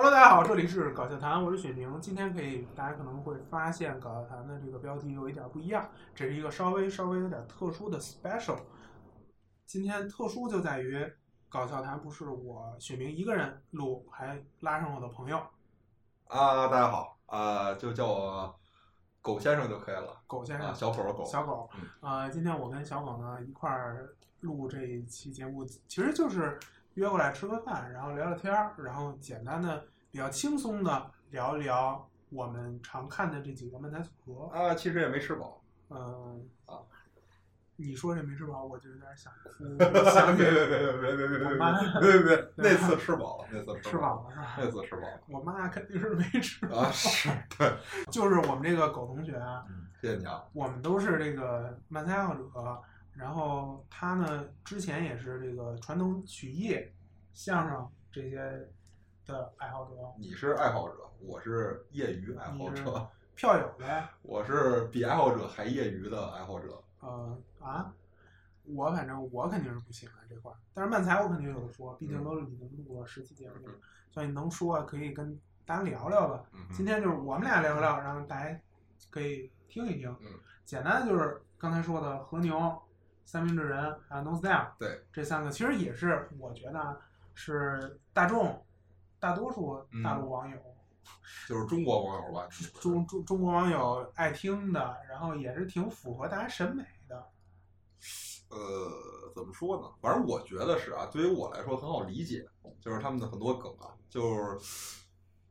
[0.00, 2.00] Hello，大家好，这里是搞笑谈，我是雪明。
[2.00, 8.60] 今天可以，大家可能会发现搞笑谈的这个标题有一点不一样，这是一个稍微稍微有点特殊的 special。
[9.66, 11.04] 今天特殊就在于
[11.48, 15.36] 搞笑谈不是我雪明一个人录，还拉上我的朋友
[16.28, 18.54] 啊，大家好，啊，就叫我
[19.20, 20.16] 狗先生就可以了。
[20.28, 21.68] 狗先生，啊小狗的狗小狗。
[21.74, 26.56] 嗯呃，今天我跟小狗呢一块儿录这一期节目，其实就是
[26.98, 34.46] 约过来吃个饭，然后聊聊天儿，然后简单的、比较轻松的聊一聊我们常看的这几个漫才组合。
[34.46, 35.62] 啊，其实也没吃饱。
[35.90, 36.82] 嗯啊，
[37.76, 39.78] 你说这没吃饱，我就有点想哭。
[40.10, 44.54] 想起别别别别别别别我妈别别 别，那次吃饱了，那次吃饱饱了是吧？
[44.58, 45.20] 那次吃饱了。
[45.28, 46.78] 我妈肯定是没吃饱。
[46.78, 47.72] 啊，是， 对，
[48.10, 50.42] 就是我们这个狗同学啊，嗯，谢谢你啊。
[50.52, 52.42] 我们都是这个漫才爱好者，
[53.18, 56.78] 然后他呢之前也是这个传统曲艺、
[57.32, 58.38] 相声这些
[59.26, 64.08] 的爱好者，你是爱好者，我是业余爱好者， 票友呗。
[64.22, 66.80] 我是比爱好者还业余的爱好者。
[67.00, 67.92] 呃啊，
[68.62, 73.74] 我反正我肯定是不行啊这块儿，但是漫才我肯定有的说，毕竟都已经录过十期节目了，
[74.12, 76.44] 所以能说啊可以跟大家聊聊吧。
[76.52, 78.60] 嗯今天就是我们俩聊聊，然后大家
[79.10, 80.08] 可以听一听。
[80.20, 82.80] 嗯，简单的就是刚才说的和牛、
[83.28, 86.96] 三明治人还有 No Style，对，这三个其实也是我觉得啊
[87.34, 88.64] 是大众
[89.20, 90.56] 大多数大陆网友、
[91.46, 92.48] 就是中国网友吧。
[92.80, 97.28] 中中中国网友爱听的，然后也是挺符合大家审美的。
[98.48, 99.92] 呃，怎么说呢？
[100.00, 102.48] 反正我觉得是啊，对于我来说很好理解，
[102.80, 104.58] 就是他们的很多梗啊，就是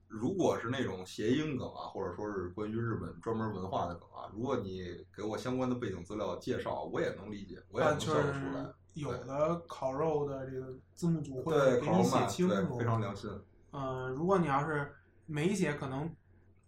[0.07, 8.65] 如果是那种谐音梗啊，或者说是关于日本专门文化的梗啊，如果你给我相关的背景资料介绍，我也能理解，我也啊，能笑出来。
[8.93, 12.79] 有的烤肉的这个字幕组会对，给你写清楚。
[12.79, 13.29] 非常良心。
[13.71, 14.91] 嗯，如果你要是
[15.25, 16.09] 没写，可能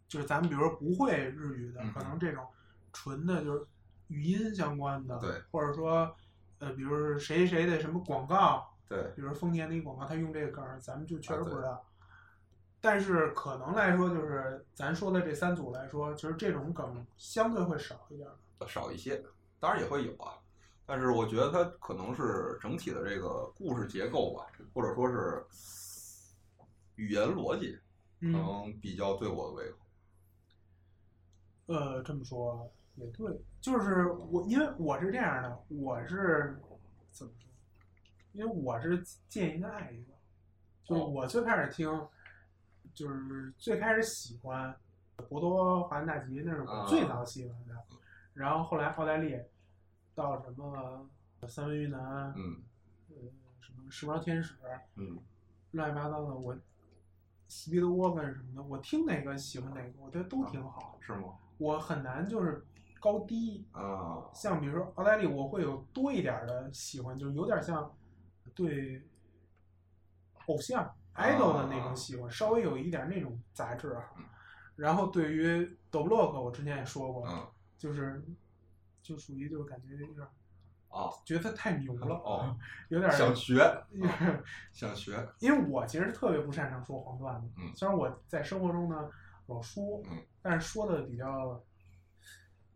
[0.08, 2.46] 就是咱们比如说不会日语的，嗯可能这种
[2.94, 3.66] 纯的就是
[4.10, 6.14] 语音相关的，对，或者说
[6.60, 11.84] 呃，比如说谁谁的什么广告，对，比如丰田的一个广告，他用这个梗儿，咱们就确实不知道。
[12.82, 18.68] 但是可能来说，就是咱说的这三组来说，其实这种梗相对会少一点儿。
[18.68, 19.24] 少一些，
[19.60, 20.34] 当然也会有啊。
[20.86, 25.46] 但是我觉得它可能是整体的这个故事结构吧，或者说是
[26.96, 27.82] 语言逻辑，可
[28.22, 29.78] 嗯，能比较对我的胃口。
[31.68, 36.60] 呃，这么说也对，就是我，因为我是这样的，我是
[37.12, 37.50] 怎么说？
[38.34, 40.14] 因为我是见一个爱一个，
[40.84, 41.88] 就我最开始听，
[43.00, 44.76] 就是最开始喜欢
[45.30, 47.74] 博多华纳大吉，那是我啊最早喜欢的，
[48.34, 49.40] 然后后来奥黛丽，
[50.14, 51.10] 到什么
[51.48, 52.62] 三文鱼男，嗯
[53.08, 53.16] 呃，
[53.62, 54.54] 什么时髦天使，
[54.98, 55.18] 嗯
[55.72, 56.54] 乱七八糟的，我
[57.48, 60.98] Speed Woman 什么的，我听哪个喜欢哪个，我觉得都挺好。
[61.00, 61.38] 是吗？
[61.58, 62.66] 我很难就是
[63.00, 67.96] 高低，啊，像比如说奥黛丽，我会有多一点的喜欢，就是有点像
[68.54, 69.02] 对
[70.48, 74.24] 偶像 idol 的那种喜欢，稍微有一点那种杂质啊嗯。
[74.76, 77.48] 然后对于 Do Block，我之前也说过，嗯。
[77.78, 78.22] 就是
[79.02, 80.30] 就属于就是感觉有点儿
[80.90, 82.58] 啊觉得他太牛了，哦，
[82.90, 83.62] 有点儿想学，
[84.74, 89.10] 想学，因为我其实特别不擅长说黄段子，嗯虽然我在生活中呢
[89.48, 91.64] 老说，嗯但是说的比较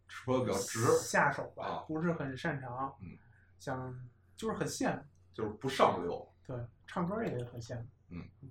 [0.07, 3.17] 说的比较直，下手吧，啊不是很擅长，嗯。
[3.59, 3.93] 想
[4.35, 5.01] 就是很羡慕，
[5.33, 6.27] 就是不上流。
[6.45, 6.55] 对，
[6.87, 7.85] 唱歌也很羡慕，
[8.41, 8.49] 嗯。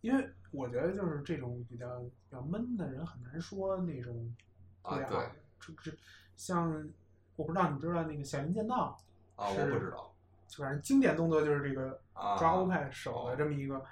[0.00, 4.34] 因为我觉得就是这种比较比较闷的人很难说那种
[4.82, 5.28] 啊特别好对。
[5.60, 5.96] 这这
[6.36, 6.88] 像
[7.34, 8.96] 我不知道你知道那个小林剑道，
[9.34, 10.14] 啊，是我不知道
[10.46, 13.84] 就反正经典动作就是这个啊，抓欧派手的这么一个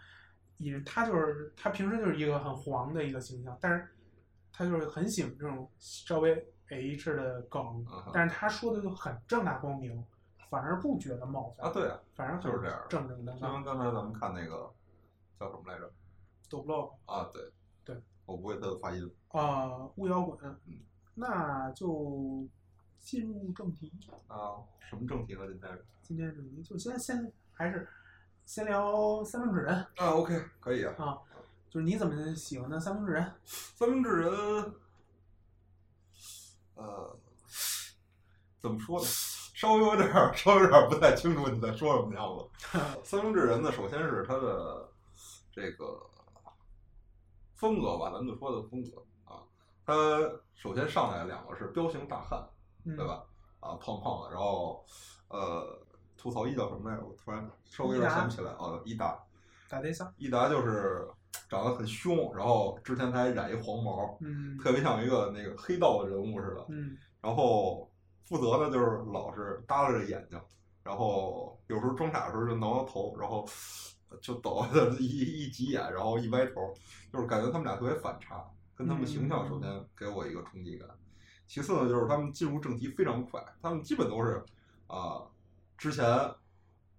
[0.58, 3.88] 艺人，他就是他平时就是一个很黄的一个形象，但是
[4.52, 10.02] 他就是很喜欢这种稍微 H 的梗，但是他说的就很正大光明，
[10.48, 13.64] 反而不觉得冒犯啊，对啊，反正就是这样正正当就跟当。
[13.64, 14.72] 刚才咱们看那个
[15.38, 15.92] 叫什么来着？
[16.48, 17.52] 抖 block 啊，对
[17.84, 19.10] 对，我不会他的发音。
[19.28, 20.80] 啊，巫摇滚，嗯
[21.14, 22.46] 那就
[22.98, 23.92] 进入正题。
[24.28, 25.40] 啊，什么正题呢？
[25.46, 25.78] 今天？
[26.02, 27.88] 今天正题就先先还是
[28.44, 30.94] 先聊三明治人啊，OK，可以啊。
[30.98, 31.18] 啊，
[31.68, 33.32] 就是你怎么喜欢的三明治人？
[33.44, 34.30] 三明治人，
[36.74, 37.18] 呃，
[38.60, 39.06] 怎么说呢？
[39.56, 43.00] 稍微有点儿，稍微有点儿不太清楚你在说什么样子。
[43.02, 44.86] 三明治人呢，首先是他的
[45.50, 45.98] 这个
[47.54, 49.40] 风格吧，咱们就说的风格啊。
[49.82, 49.94] 他
[50.54, 52.46] 首先上来两个是彪形大汉，
[52.84, 53.24] 嗯对吧？
[53.60, 54.84] 啊，胖胖的，然后
[55.28, 55.80] 呃，
[56.18, 57.06] 吐槽一叫什么来着？
[57.06, 58.50] 我突然稍微有点想不起来。
[58.58, 59.18] 哦，伊达，
[59.70, 61.08] 打对象，伊达就是
[61.48, 66.66] 长得很凶，然后之前他还染一黄毛，嗯特别像一个那个黑道的人物似的。
[66.68, 67.90] 嗯然后
[68.26, 70.40] 负责的就是老是耷拉着眼睛，
[70.82, 73.46] 然后有时候装傻的时候就挠挠头，然后
[74.20, 74.64] 就抖
[74.98, 76.74] 一一挤眼，然后一歪头，
[77.12, 78.44] 就是感觉他们俩特别反差，
[78.74, 80.88] 跟他们形象首先给我一个冲击感。
[81.46, 84.44] 其次呢，就是他们进入正题非常快，他们基本都是
[84.88, 85.22] 啊、
[85.78, 86.04] 之前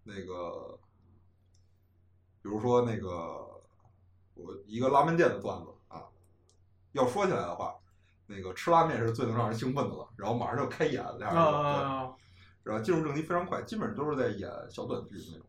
[0.04, 0.80] 那个，
[2.42, 3.62] 比如说那个
[4.34, 6.04] 我一个拉面店的段子啊，
[6.94, 7.76] 要说起来的话，
[8.28, 15.48] 那个吃拉面是最能让人兴奋的了，然后马上就开演，俩人对，然后进入正题非常快，基本上都是在演小短剧那种。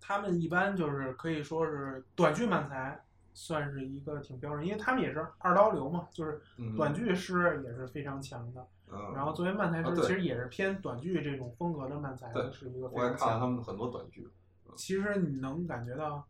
[0.00, 2.98] 他们一般就是可以说是短剧漫才，
[3.34, 8.66] 算是一个挺标准，因为他们也是二刀流嘛，就是嗯短剧师也是非常强的。
[8.90, 13.10] 嗯，然后作为漫才师，啊其实也是偏短剧这种风格的漫才是一个非我。
[13.14, 14.28] 看了他们很多短剧，
[14.76, 16.26] 其实你能感觉到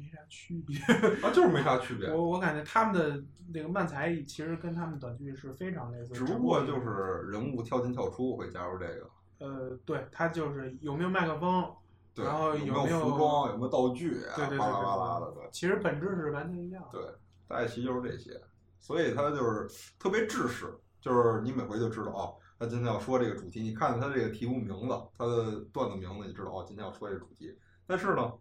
[0.00, 0.78] 没啥区别。
[1.22, 11.70] 啊，就是没啥区别，我我感觉他们的那个漫才其实跟他们短剧是非常类似，只不过就是人物跳进跳出会加入这个，呃，对他就是有没有麦克风，
[12.14, 16.82] 对，然后有有没有服装，有没有道具啊，对对对巴拉巴对拉的，对，对其实本质是完全一样。
[16.90, 17.02] 对，
[17.46, 18.40] 大概其实就是这些，
[18.78, 19.68] 所以他就是
[19.98, 27.56] 特别制式，就是你每回就知道啊，他今天要说这个主题，你看他这个题目名字，他的段子名字，你知道哦，今天要说这个主题，
[27.86, 28.32] 但是呢，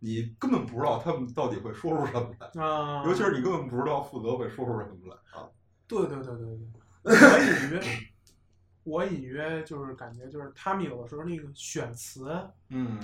[0.00, 5.48] 你根本不知道他们到底会说出什么来，啊，尤其是你根本不知道负责会说出什么来啊，
[5.86, 6.58] 对对对对
[7.02, 7.82] 对， 我隐约，
[8.84, 12.30] 我隐约就是感觉就是他们有的时候那个选词
[12.70, 12.98] 嗯，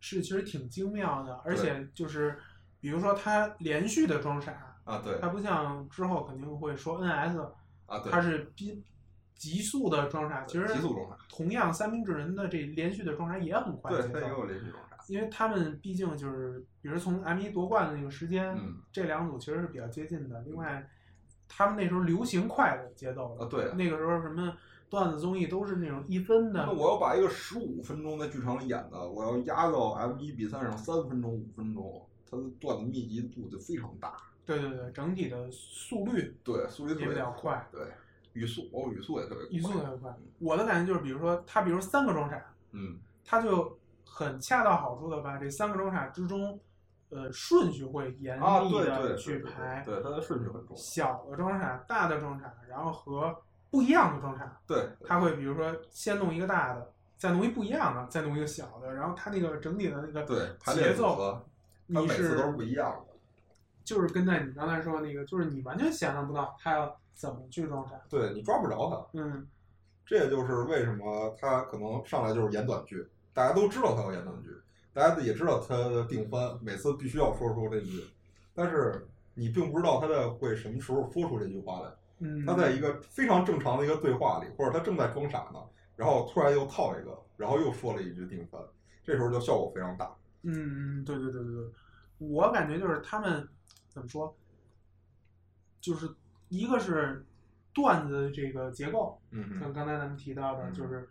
[0.00, 2.38] 是其实挺精妙的，而且就是
[2.80, 7.40] 比如说他连续的装傻，啊对他不像之后肯定会说 NS，
[7.86, 8.82] 啊对，他是逼
[9.34, 20.40] 急速的装傻，其实急速装傻，同样三明治人的这连续的装傻也很快节奏对他也有连续装傻，因为他们毕竟就是，比如从 M 一夺冠的那个时间，嗯这两组其实是比较接近的。
[20.42, 20.88] 另外，
[21.48, 24.56] 他们那时候流行快的节奏啊对那个时候什么
[24.88, 34.14] 段子综艺都是那种一分的那，我要把一个十五分钟在剧场里演的，我要压到 M 一比赛上三分钟、五分钟，它的段子密集度就非常大。
[34.44, 37.80] 对对对，整体的速率对，速率特也别比较快，对，
[38.32, 39.48] 语速哦，语速也特别快。
[39.50, 40.16] 语速特别快。
[40.40, 42.42] 我的感觉就是，比如说他，比如三个装傻，
[42.72, 43.78] 嗯，他就
[44.20, 46.60] 很恰到好处的把这三个装傻之中，
[47.08, 50.76] 呃，顺序会严啊，厉对对的去排，对，它的顺序很重要。
[50.76, 53.34] 小的装傻、大的装傻，然后和
[53.70, 54.60] 不一样的装傻。
[54.66, 61.42] 对，他会比如说先弄一个大的，再弄一不一样的，再弄一个小的，然后它那个整体的那个对排节奏，它
[61.86, 63.14] 你每次都是是不一样的。
[63.82, 67.96] 就是跟在你刚才说的那个，就是你完全想象不到他要怎么去装傻。
[68.08, 69.48] 对你抓不着它，嗯，
[70.06, 73.08] 这也就是为什么他可能上来就是演短剧，
[73.40, 74.50] 大家都知道他要演短剧，
[74.92, 78.04] 大家也知道他的定番，每次必须要说出这句，
[78.52, 81.90] 但是你并不知道他在会什么时候说出这句话来。
[82.18, 85.58] 嗯，他在一个非常正常的一个对话里，或者他正在装傻呢，
[85.96, 88.60] 然后突然又套一个，然后又说了一句定番，
[89.02, 90.14] 这时候就效果非常大。
[90.42, 91.72] 嗯，对对对对对，
[92.18, 93.48] 我感觉就是他们
[93.88, 94.36] 怎么说，
[95.80, 96.06] 就是
[96.50, 97.24] 一个是
[97.72, 101.08] 段子这个结构，嗯像刚才咱们提到的，嗯就是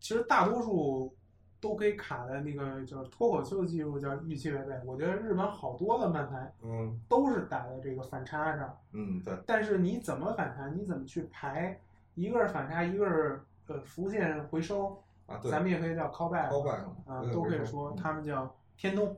[0.00, 1.14] 其实大多数
[1.60, 4.80] 都可以卡在那个就是脱口秀技术叫预期违背。
[4.84, 11.78] 我觉得日本好多的漫才嗯都是打在这个反差上，嗯，对，但是你怎么反差，你怎么去排，
[12.14, 19.16] 一个是反差，一个是呃浮现回收，啊对，咱们也可以叫 callback，callback 啊，都可以说嗯他们叫天东，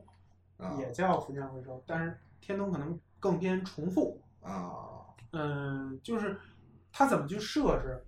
[0.57, 4.19] 啊也叫浮现回收，但是天东可能更偏重复。
[4.41, 6.39] 啊，嗯，就是
[6.91, 8.03] 他怎么去设置。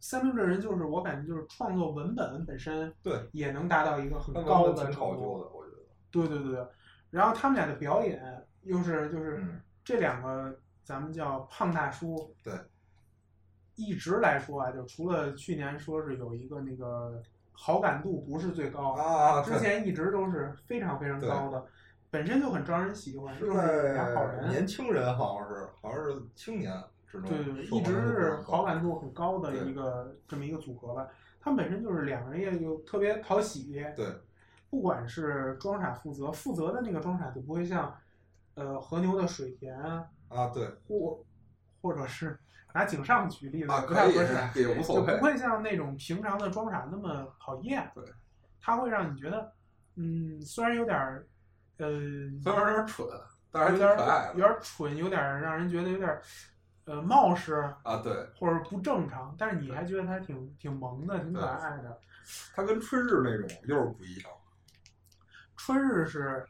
[0.00, 4.98] 三明治人就是我感觉就是创作文本本身对，也能达到一个很高的程度。
[4.98, 5.78] 考究的，我觉得。
[6.10, 6.66] 对对对对，
[7.10, 8.22] 然后他们俩的表演
[8.62, 12.54] 又是就是嗯这两个咱们叫胖大叔，对，
[13.74, 21.66] 一直来说啊，就除了去年说是有一个那个好感度不是最高，啊，之前一直都是非常非常高的，
[22.10, 26.72] 本身就很招人喜欢，是又是俩好人，年轻人好像是好像是青年
[27.10, 31.08] 之中，对对对，一直是好感度很高的一个这么一个组合吧。
[31.40, 34.06] 他们本身就是两个人也就特别讨喜，对，
[34.68, 37.96] 不管是装傻负责，负责的那个装傻就不会像，
[38.54, 39.74] 呃，和牛的水田
[40.28, 41.24] 啊对或
[41.80, 42.38] 或者是
[42.74, 47.90] 拿井上举例子，啊不太可以合适，也无所谓就不，会像那种平常的装傻那么讨厌。
[47.94, 48.04] 对，
[48.60, 49.50] 他会让你觉得，
[49.94, 51.26] 嗯，虽然有点儿，
[51.78, 51.88] 呃，
[52.42, 53.08] 虽然有点蠢，
[53.50, 56.20] 但是有点儿可爱有点儿蠢，有点儿让人觉得有点儿，
[56.88, 57.54] 呃，冒失。
[57.82, 62.00] 啊，对，或者不正常，但是你还觉得他挺挺萌的，挺可爱的。
[62.54, 64.32] 他跟春日那种又是不一样，
[65.56, 66.44] 春日是，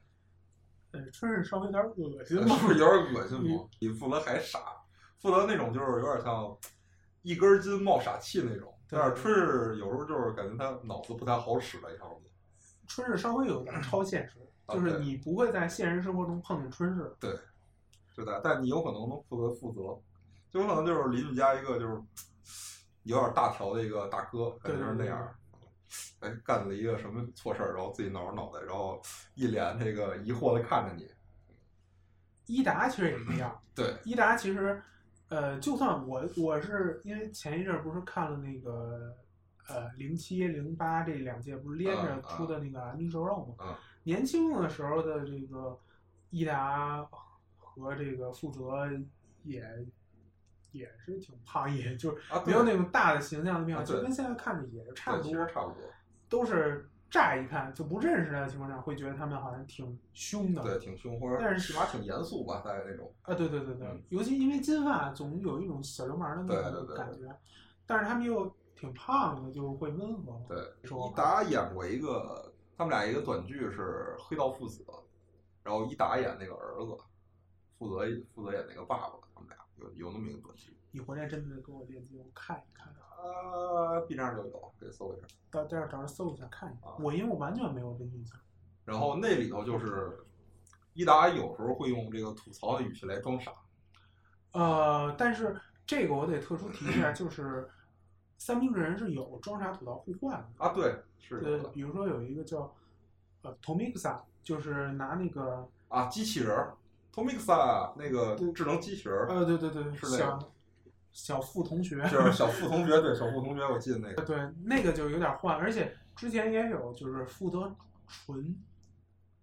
[0.92, 2.38] 呃，春日稍微有点恶心。
[2.44, 3.66] 不是有点恶心吗？
[3.80, 4.60] 比富泽还傻，
[5.18, 6.56] 富泽那种就是有点像
[7.22, 12.30] 一根筋冒傻气那种，但是春日有时候就是感觉他脑子不太好使的样子。
[12.86, 17.12] 春日稍微有点超现实，就是你不会在现实生活中碰见春日。
[17.20, 17.30] 对，
[18.14, 20.02] 是的，但你有可能能负责负责，就
[20.60, 22.02] 有可能就是邻居家一个就是
[23.04, 25.34] 有点大条的一个大哥，感觉是那样。
[26.20, 29.00] 哎，干了一个什么错事儿，然后自己挠着脑袋，然后
[29.34, 31.08] 一脸这个疑惑的看着你。
[32.46, 34.82] 伊达其实也一样， 对，伊达其实，
[35.28, 39.14] 呃，就算我我是因为前一阵儿不是看了那个
[39.68, 45.78] 呃零七零八这两届不是连着出的那个《安妮瘦肉》嘛，嗯年轻的时候的这个
[46.30, 47.06] 伊达
[47.58, 48.88] 和这个负责
[49.44, 49.62] 也
[50.72, 55.82] 也是挺胖，也 就是啊，没有那种大的形象的变化，啊就跟现在看着也是差不多，其实差不多。
[56.28, 60.62] 都是乍一看就不认识他的情况下，会觉得他们好像挺凶的。
[60.62, 63.10] 对，挺凶，或者但是起码挺严肃吧，大概那种。
[63.22, 67.34] 啊，对对对对，嗯尤其因为金发，总有一种小流氓的那种感觉，
[67.86, 70.38] 但是他们又挺胖的，就会温和。
[70.46, 74.84] 对，说伊达演过一个，他们俩一个短剧是《黑道父子》，
[75.62, 76.94] 然后一达演那个儿子，
[77.78, 79.14] 负责负责演那个爸爸，
[79.78, 80.76] 有有那么一个短剧。
[80.90, 82.88] 你回来真的给我链接，我看一看。
[82.88, 85.26] 啊，B 站就有，可以搜一下。
[85.50, 86.96] 到待会儿找人搜一下看一下啊。
[87.00, 88.38] 我因为我完全没有这印象。
[88.84, 90.24] 然后那里头就是
[90.94, 93.52] 伊达有时候会用这个吐槽的语气来装傻。
[94.52, 97.68] 呃，但是这个我得特殊提一下，就 是
[98.38, 100.64] 三明治人是有装傻吐槽互换的。
[100.64, 102.74] 啊，对，是的比如说有一个叫
[103.42, 106.74] 呃 Tomixa，就是拿那个啊，机器人儿
[107.24, 110.52] ，Tomixa 那个智能机器人儿，呃对对对是那个小
[111.10, 114.22] 小付同学，就是小付同学，对，小付同学，我记得那个。
[114.24, 117.74] 对，那个就有点换，而且之前也有就是负责
[118.06, 118.56] 纯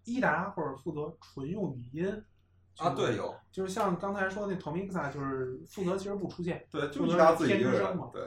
[0.04, 2.24] 伊达或者负责纯用语音
[2.78, 8.22] 啊，对，，有，就是像刚才说那 Tomixa，就是负责其实不出现，对，就是自己一个人天之声嘛，对，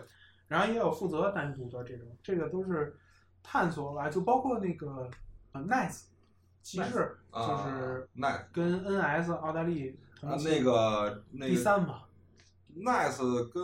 [0.47, 2.95] 然后也有负责单独的这种，这个都是
[3.41, 5.09] 探索吧，就包括那个
[5.53, 6.05] 呃 Nice
[6.61, 12.07] 骑士，就啊是，Nice 跟 NS 奥大利同啊，期那个那个第三吧
[12.75, 13.63] ，Nice 跟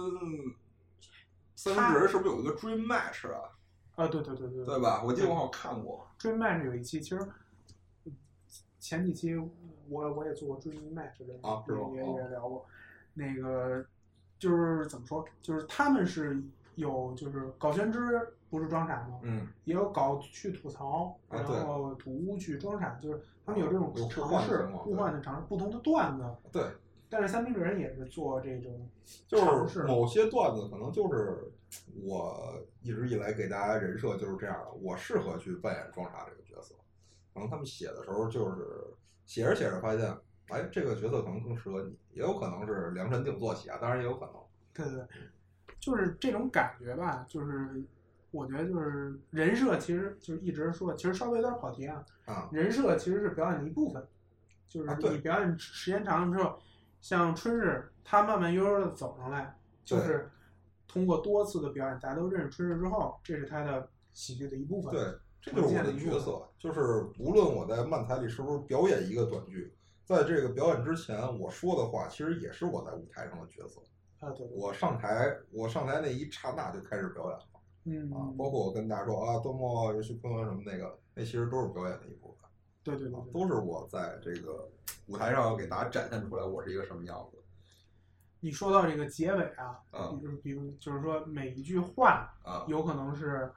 [1.56, 3.50] 三明治人是不是有一个 Dream Match 啊？
[3.96, 5.04] 啊对对对对对吧？
[5.06, 6.08] 我记得我好像看过。
[6.20, 7.28] Dream Match 有一期，其实
[8.80, 12.66] 前几期我我也做过 Dream Match 的，啊也哦也聊过。
[13.14, 13.86] 那个
[14.38, 16.42] 就是怎么说，就是他们是
[16.76, 18.00] 有就是搞宣之
[18.50, 19.20] 不是装傻吗？
[19.24, 26.26] 嗯，也有搞去吐槽，然后土屋去装傻，就是他们有这种尝试互换的尝试，不同的段子。
[26.52, 26.64] 对，
[27.10, 28.88] 但是三明治人也是做这种
[29.28, 31.52] 就是某些段子可能就是
[32.02, 36.76] 我一直以来给大家人设就是这样的，我适合去扮演装傻这个角色。
[37.34, 38.94] 可能他们写的时候就是
[39.26, 40.10] 写着写着发现，
[40.48, 44.36] 哎，这个角色可能更适合你，也有可能是量身定做起啊，当然也有可能。
[44.74, 45.06] 对对，
[45.80, 47.84] 就是这种感觉吧，就是
[48.32, 52.04] 我觉得就是人设，其实就是一直说，其实稍微有点跑题啊。
[52.26, 54.04] 啊，人设其实是表演的一部分，
[54.68, 56.58] 就是你表演时间长了之后，
[57.00, 60.32] 像春日他慢慢悠悠的走上来，就是
[60.88, 64.92] 通过多次的表演，大家都认识春日之后，这是他的喜剧的一部分。
[64.92, 65.04] 对，
[65.40, 69.72] 这就是我的角色，就是无论我在漫才里是不是表演一个短剧，
[70.04, 73.80] 在这个表演之前，我说的话其实也是我在舞台上的角色。
[74.26, 77.46] 啊，对对，我上台，我上台那一刹那就开始表演了
[77.86, 82.50] 嗯，啊，包括我跟大家说啊，多么游戏昆仑什么那个，那其实都是表演的一部分。
[82.84, 84.70] 对对对对，啊都是我在这个
[85.08, 87.38] 舞台上要给大家展现出来我是一个什么样子。
[88.40, 93.52] 你说到这个结尾啊，嗯比如比如就是说每一句话啊，有可能是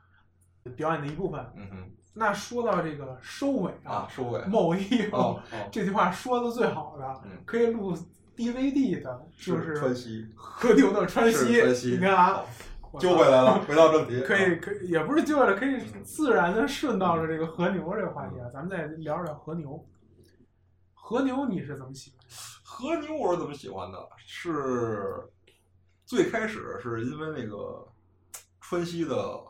[0.76, 1.44] 表演的一部分。
[1.56, 5.68] 嗯哼，那说到这个收尾啊，收尾，某一有、哦哦。
[5.70, 7.42] 这句话说的最好的，嗯。
[7.44, 7.94] 可以录
[8.38, 11.60] DVD 的，就是川西，和牛的川西。
[11.60, 12.44] 川西你看啊，
[12.92, 18.48] 我揪回来了，回到正题，可以，啊可以，也不是揪回来，可以嗯自然的顺到了这个和牛这个话题啊。
[18.52, 19.84] 咱们再聊聊和牛。
[20.94, 22.34] 和牛你是怎么喜欢的？
[22.62, 23.98] 和牛我是怎么喜欢的？
[24.24, 25.28] 是
[26.04, 27.84] 最开始是因为那个
[28.60, 29.42] 川西的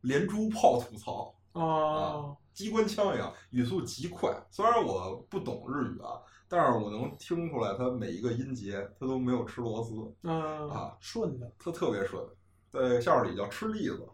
[0.00, 4.30] 连珠炮吐槽，哦，机关枪一样，语速极快。
[4.50, 6.22] 虽然我不懂日语啊，
[6.56, 11.52] 但是我能听出来他每一个音节他都没有吃螺丝，嗯、啊顺的。
[11.58, 12.24] 他特别顺。
[12.70, 14.08] 在相声里叫吃栗子，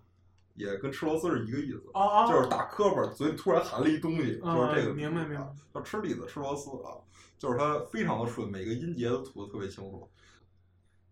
[0.55, 1.83] 也跟吃螺丝是一个意思。
[2.27, 6.97] 就是打磕巴，嘴里突然含了一东西，嗯就是这个明白明白叫吃栗子吃螺丝啊，
[7.37, 10.09] 就是他非常的顺，每个音节都吐的特别清楚。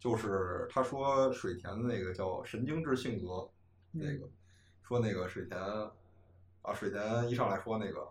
[0.01, 3.47] 就是他说水田的那个叫神经质性格，
[3.93, 4.29] 那嗯个
[4.83, 5.61] 说那个水田
[6.63, 8.09] 啊，水田一上来说那个，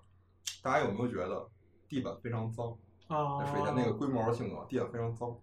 [0.61, 1.49] 大家有没有觉得
[1.89, 2.77] 地板非常脏。
[3.07, 5.37] 啊，水田那个龟毛性格，地板非常脏。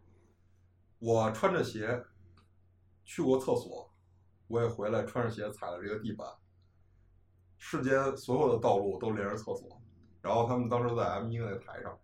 [0.99, 2.05] 我穿着鞋
[3.05, 3.91] 去过厕所，
[4.49, 6.27] 我也回来穿着鞋踩了这个地板。
[7.59, 9.81] 世间所有的道路都连着厕所，
[10.21, 11.99] 然后他们当时在 M 一那个台上，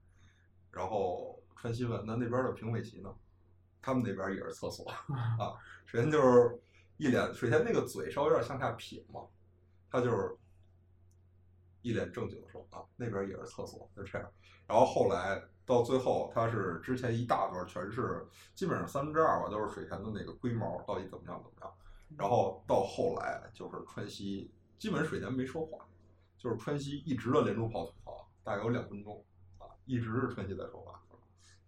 [0.70, 3.14] 然后川西问那那边的评委席呢？
[3.82, 4.84] 他们那边也是厕所
[5.38, 5.56] 啊。
[5.84, 6.58] 首先就是
[6.96, 9.20] 一脸，水田那个嘴稍微有点向下撇嘛，
[9.90, 10.36] 他就是
[11.82, 14.30] 一脸正经的说啊，那边也是厕所，就这样。
[14.66, 21.74] 然后后来到最后，他是之前一大段全是基本上三分之二吧，都是水田的那个龟毛到底怎么样怎么样。
[22.16, 25.86] 然后到后来就是川西，基本水田没说话，
[26.36, 29.24] 就是川西一直的连珠炮吐槽，大概有两分钟
[29.58, 31.00] 啊，一直是川西在说话。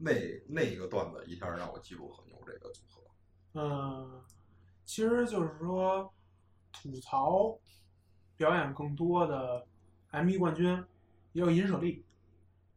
[0.04, 0.10] 那
[0.48, 3.02] 那一个段子一下让我记住很牛这个组合。
[3.54, 4.24] 嗯，
[4.84, 6.12] 其实就是说
[6.72, 7.56] 吐槽
[8.36, 9.64] 表演更多的
[10.12, 10.82] M 一冠军
[11.32, 12.04] 也有银舍利。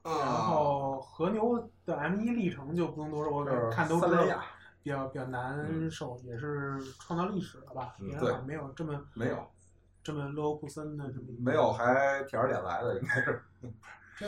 [0.03, 4.23] 然后和牛的 M 一历程就不用多说，我看都知道，
[4.83, 7.93] 比较比较难受，也是创造历史了吧？
[7.99, 9.47] 嗯，对，没有这么没有
[10.03, 13.43] 这么勒沃库森的这么没有，还舔着脸来的，应该是。
[14.17, 14.27] 这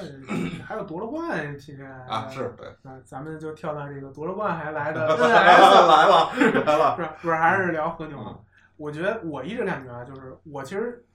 [0.65, 6.33] 还有夺了冠，其实啊是对，啊，咱们就跳到这个夺了冠还来的 NS 来了
[6.65, 8.39] 来了，不是不是还是聊和牛吗？
[8.75, 11.05] 我觉得我一直感觉啊，就是我其实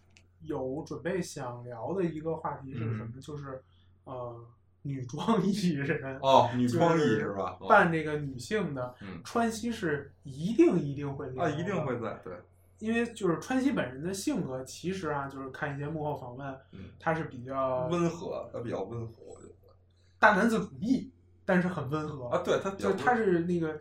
[0.42, 3.62] 有准备想聊的一个话题是什么，就是
[4.04, 4.44] 呃。
[4.84, 6.18] 女装艺人。
[6.20, 7.56] 哦，女装艺是吧？
[7.68, 12.34] 扮这个女性的，川西是一定一定会啊，一定会在对，
[12.80, 16.58] 因为就是川西本人的性格，其实啊，就是看一些幕后访问，
[16.99, 19.54] 他是比较温和，他比较温和，我觉得。
[20.18, 21.12] 大男子主义，
[21.44, 23.78] 但是很温和啊，对他就是他是那个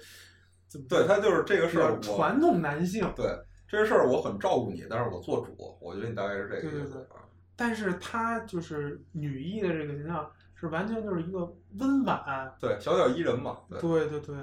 [0.67, 3.25] 怎么对他就是这个事儿，传统男性对
[3.71, 7.07] 这个事儿我很照顾你，但是我做主，我觉得你大概是这个对对对，
[7.55, 10.31] 但是她就是女一的这个形象。
[10.53, 14.35] 是完全就是一个温婉，对小鸟依人嘛，对对对，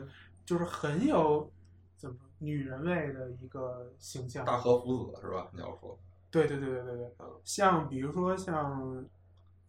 [0.45, 1.49] 就是很有
[1.97, 4.45] 怎么说女人味的一个形象。
[4.45, 5.47] 大和福子是吧？
[5.53, 5.97] 你要说，
[6.29, 7.09] 对对对对对对，
[7.45, 9.07] 像比如说像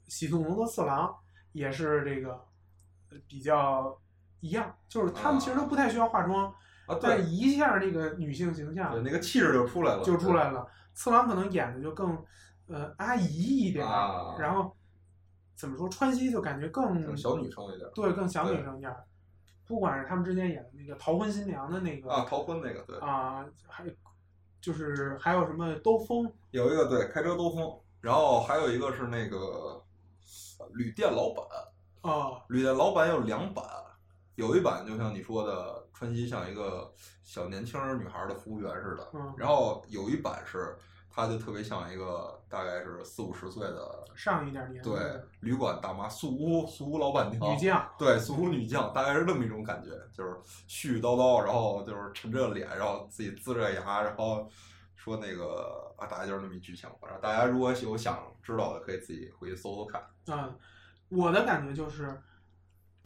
[0.07, 1.15] 喜兔农的次郎，
[1.51, 2.43] 也是这个
[3.27, 3.95] 比较
[4.39, 6.51] 一样，就是他们其实都不太需要化妆，
[7.01, 10.67] 但一下那个女性形象，对那个气质就出来了，就出来了。
[10.93, 12.17] 次郎可能演的就更
[12.67, 13.85] 呃阿姨一点，
[14.39, 14.75] 然后。
[15.59, 15.89] 怎么说？
[15.89, 18.95] 川西就感觉更小女生一点，对，更小女生一点。
[19.67, 23.83] 不管是他们之间演的那个逃婚新娘的那个啊，逃婚那个对啊，还
[24.61, 29.83] 就是还有什么兜风，有一个对开车兜风，然后还有一个是那个
[30.75, 31.45] 旅店老板
[32.09, 33.65] 啊，旅店老板有两版，
[34.39, 36.91] 有一版就像你说的，川西像一个
[37.23, 40.75] 小年轻女孩的服务员似的，嗯，然后有一版是。
[41.11, 44.93] 她就特别像一个大概是四五十岁的上一点年对
[45.41, 50.29] 旅馆大妈素屋素屋老板娘女将对素屋女将大概是那么一种感觉，就是
[50.67, 54.47] 絮絮叨叨，然后就是沉着脸，然后自己呲着牙，然后
[54.95, 56.87] 说那个啊，大概就是那么一剧情。
[57.01, 60.01] 然后大家如果有想知道的，可以自己回去搜搜看。
[60.27, 60.55] 嗯，
[61.09, 62.21] 我的感觉就是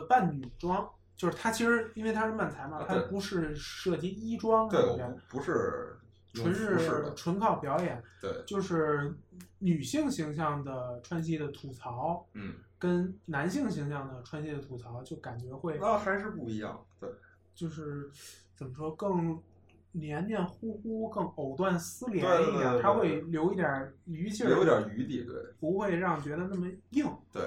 [0.09, 0.87] 扮女装，
[1.23, 4.81] 就是他其实因为他是漫才嘛，他不是涉及衣装，对，
[5.29, 5.95] 不是。
[6.35, 9.13] 纯是纯靠表演，对，就是
[9.59, 17.07] 女性形象的川西的吐槽，嗯，跟男性形象的川西的吐槽，就感觉会那还是不一样，对，
[17.53, 18.09] 就是
[18.55, 19.39] 怎么说更
[19.91, 23.21] 黏黏糊糊，更藕断丝连一点，他会。
[23.21, 27.43] 留一点余劲，留点余地，对，不会让觉得那么硬，对。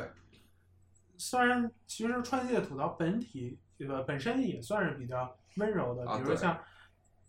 [1.19, 6.59] 虽然其实川西的吐槽本体呃本身也算是比较温柔的，比如像。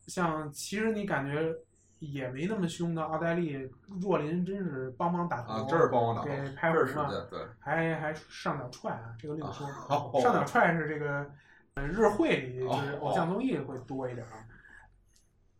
[0.07, 1.53] 像其实你感觉
[1.99, 9.67] 也没那么凶的奥黛丽若琳，真是帮忙打头，真是帮忙打头，给拍红了，对，还还上脚踹啊，这个另说。
[10.21, 11.29] 上脚 踹是这个
[11.87, 14.47] 日会里就是偶像综艺会多一点啊。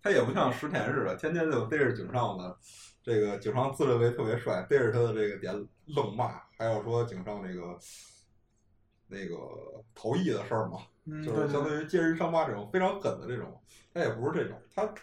[0.02, 2.58] 他也不像石田似的，天天就逮着井上的
[3.04, 5.54] 这个井上自认为特别帅，逮着他的这个点
[5.88, 7.78] 愣骂，还有说井上这个
[9.08, 9.36] 那个
[9.96, 10.80] 逃逸的事儿嘛。
[11.24, 13.58] 就是相当于揭人伤疤这种非常狠的这种，
[13.94, 14.94] 他也不是这种，他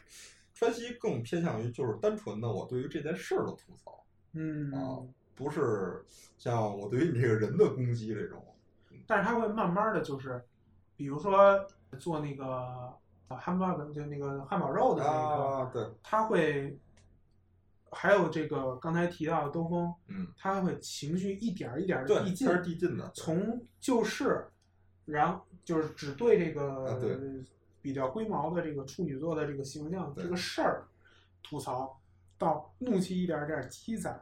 [0.53, 5.01] 川西更偏向于就是单纯的我对于这件事的吐槽，嗯啊，
[5.35, 6.05] 不是
[6.37, 8.45] 像我对于你这个人的攻击这种。
[9.07, 10.45] 但是他会慢慢的就是，
[10.95, 11.59] 比如说
[11.99, 12.93] 做那个
[13.29, 16.79] 汉堡就那个汉堡肉的那个，对，他会
[17.95, 24.47] 还有这个刚才提到的兜风，嗯，他会情绪一点一点的递进，递进的，从就事。
[25.07, 26.99] 然后就是只对这个
[27.83, 30.89] 比较龟毛的这个处女座的这个形象这个事儿
[31.43, 32.01] 吐槽，
[32.39, 34.19] 到怒气一点点积攒，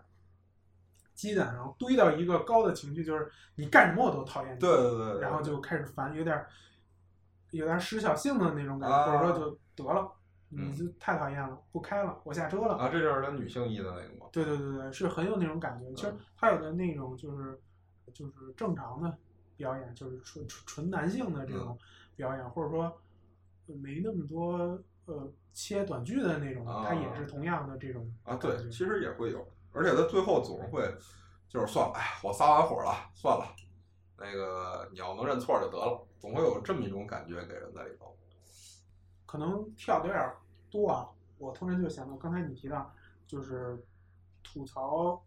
[1.14, 6.48] 积攒，然后堆到一个高的情绪，就是你干什么我都讨厌你，对对对，然后就开始烦，有点儿
[7.52, 10.10] 有点儿失小性的那种感觉，啊或者说就得了，
[10.54, 12.76] 你嗯就太讨厌了，不开了，我下车了。
[12.76, 14.26] 啊，这就是他女性意的那个吗？
[14.30, 15.90] 对对对对，是很有那种感觉。
[15.94, 17.58] 其实嗯他有的那种就是
[18.12, 19.16] 就是正常的
[19.56, 21.78] 表演，就是纯纯纯男性的这嗯种
[22.16, 22.84] 表演，或者说
[23.66, 30.82] 呃没那么多呃切短剧的那种，他也是同样的这种啊，对其实也会有，而且他最后总是会，
[31.48, 33.46] 就是算了，哎，我撒完火了，算了，
[34.18, 38.14] 那个你要能认错就得了，总会有这么一种感觉给人在里头。
[39.24, 40.36] 可能跳的有点儿
[40.72, 41.06] 多啊。
[41.38, 42.92] 我突然就想到刚才你提到，
[43.26, 43.76] 就是
[44.42, 45.22] 吐槽，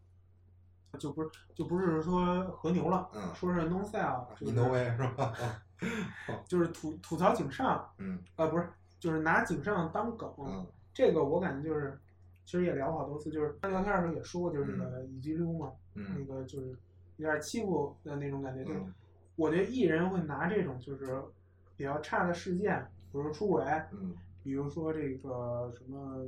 [0.97, 5.33] 就不是就不是说和牛了，嗯说是是 know way 是吧？
[6.47, 10.33] 就是吐吐槽井上，嗯呃，不是，就是拿井上当梗。
[10.39, 11.99] 嗯这个我感觉就是，
[12.45, 16.67] 其实也聊过好多次，就是聊天的时候也说过，就是那个以及溜嘛，那嗯个就是
[17.17, 18.63] 有点欺负的那种感觉。
[18.63, 18.93] 就是嗯
[19.35, 21.21] 我觉得艺人会拿这种就是
[21.75, 22.81] 比较差的事件，
[23.11, 26.23] 比如说出轨，嗯，比如说这个什么，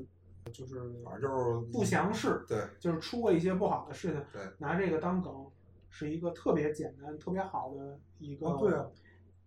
[0.51, 5.31] 就是反正就是不详事，对就是出过一些不好的事情，对拿这个当梗，
[5.87, 8.87] 是一个特别简单、特别好的一个，啊对啊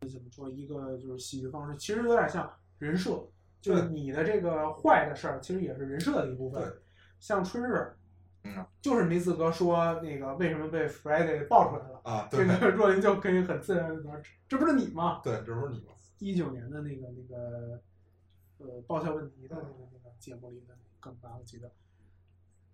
[0.03, 3.27] 怎么说一个就是喜剧方式，其实有点像人设，
[3.61, 6.63] 就是你的这个坏的事儿，其实也是人设的一部分。
[6.63, 6.73] 对，
[7.19, 7.93] 像春日，
[8.45, 14.13] 嗯就是没资格说那个为什么被 Friday 爆出来了，啊，这个若琳就可以很自然的说，
[14.49, 15.21] 这不是你吗？
[15.25, 15.93] 对，这不是你吗？
[16.21, 17.81] 一九年的那个那个
[18.61, 21.71] 呃爆笑问题的那个那个节目里的梗吧，我记得，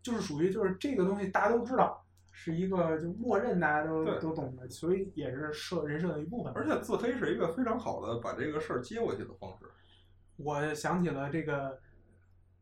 [0.03, 6.53] 就是属于就是这个东西大家都知道，是一个就默认大家都对都懂的，所以也是设人设的一部分。
[6.55, 9.67] 而且自黑是一个非常好的把这个事儿接过去的方式。
[10.37, 11.81] 我想起了这个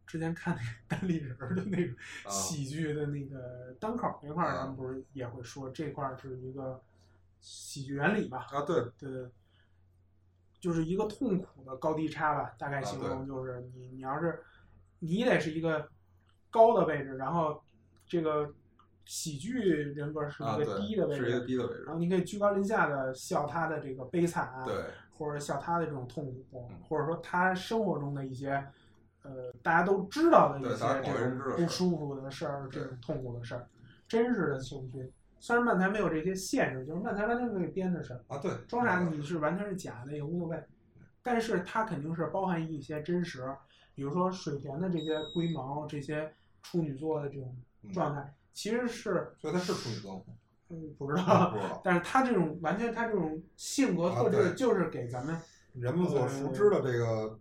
[0.06, 1.92] 之前看那个单立人儿的那个
[2.24, 6.80] 啊喜剧的那个单口那块儿，啊咱们不是也会说这块儿是一个
[7.40, 8.46] 喜剧原理吧？
[8.52, 9.28] 啊，对，对对，
[10.64, 14.42] 就是一个痛苦的高低差吧，大概啊形容就是你你要是
[14.98, 15.86] 你得是一个
[16.50, 17.62] 高的位置，然后
[18.06, 18.50] 这个
[19.04, 21.92] 喜剧人格是啊，一个，低的位是一个置，低的位置然。
[21.92, 24.84] 后你可以居高临下的笑他的这个悲惨啊，对，
[25.18, 28.52] 或者笑他的这种痛苦嗯，或者说他生活中的一些
[29.20, 33.68] 呃大家都知道的一些这种不舒服的事儿，这种痛苦的事儿，
[34.08, 35.12] 真实的情绪。
[35.44, 40.64] 虽然漫才没有这些限制，就是漫才完全可以编的事儿，啊，对，装傻你是完全是假的也无所谓，
[41.22, 43.54] 但是它肯定是包含一些真实，
[43.94, 50.22] 比如说水田的这些龟毛、这些处女座的这种嗯状态，其实是所以他是处女座吗？
[50.70, 51.78] 嗯不知啊道，不知道。
[51.84, 55.38] 但是他这种完全他这种性格特质就是给咱们，
[55.74, 57.38] 人们所熟知的这个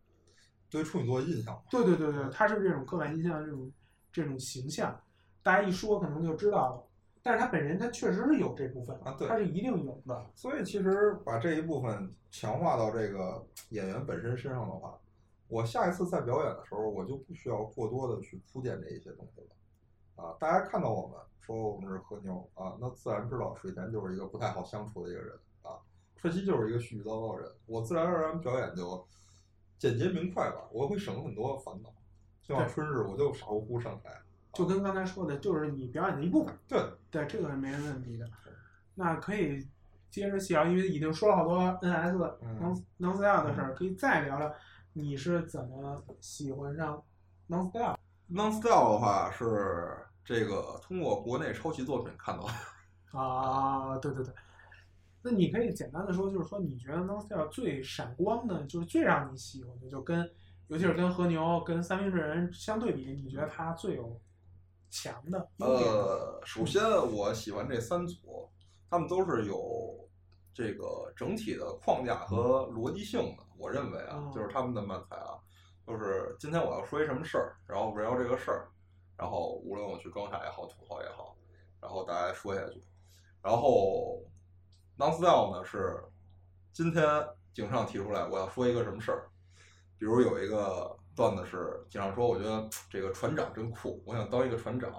[0.70, 1.58] 对处女座印象。
[1.72, 3.72] 对对对对，他是这种刻板印象这种
[4.12, 5.02] 这种形象，
[5.42, 6.89] 大家一说可能就知道了。
[7.24, 10.26] 但是他本人他确实是有这部分啊对他是一定有的。
[10.36, 15.00] 所以其实把这一部分强化到这个演员本身身上的话，
[15.48, 19.48] 我下一次在表演的时候，我就不需要过多的去铺垫这一些东西了。
[20.24, 25.80] 啊，大家看到我们说我们是和牛啊，那自然知道水田就是一个不太好相处的一个人啊，
[26.18, 29.08] 春熙就是一个絮絮叨叨的人，我自然而然表演就
[29.78, 31.90] 简洁明快吧，我会省很多烦恼。
[32.42, 34.12] 就像春日，我就傻乎乎上台，
[34.54, 36.56] 就跟刚才说的，就是你表演的一部分。
[36.68, 38.26] 对，对，这个是没问题的。
[38.96, 39.68] 那可以
[40.10, 44.54] 接着细聊，因为已经说了好多 NS 嗯能能 style 的事儿，可以再聊聊
[44.94, 47.04] 你是怎么喜欢上
[47.50, 47.98] non style。
[48.32, 53.20] Non Style 的话是这个通过国内抄袭作品看到的。
[53.20, 54.34] 啊，对对对。
[55.22, 60.30] 那你可以简单的说，就是说你觉得 Non Style 最闪光的，就是最让你喜欢的，就跟
[60.68, 64.20] 尤其是跟和牛、跟三明治人相对比，你觉得它最有
[64.94, 65.92] 强的优点？
[65.92, 68.48] 呃，首先我喜欢这三组，
[68.92, 70.08] 他们都是有
[70.54, 73.44] 这个整体的框架和逻辑性的。
[73.58, 75.40] 我认为啊哦，就是他们的漫才啊，
[75.88, 78.70] 就是今天我要说一什么事儿，然后围绕这个事儿，
[79.18, 81.36] 然后无论我去装傻也好，吐槽也好，
[81.82, 82.84] 然后大家说下去。
[83.42, 84.24] 然后
[84.96, 86.04] Non Style 呢是
[86.72, 87.04] 今天
[87.52, 89.28] 井上提出来我要说一个什么事儿，
[89.98, 94.91] 比如有一个段子是经常说，我觉得这个船长真酷，我想当一个船长。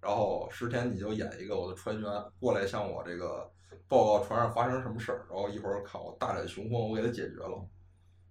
[0.00, 3.50] 然后十天你就演一个我的船员过来向我这个
[3.88, 7.66] 报告船上发生什么事儿，然后一会儿看我大展雄风，我给他解决了。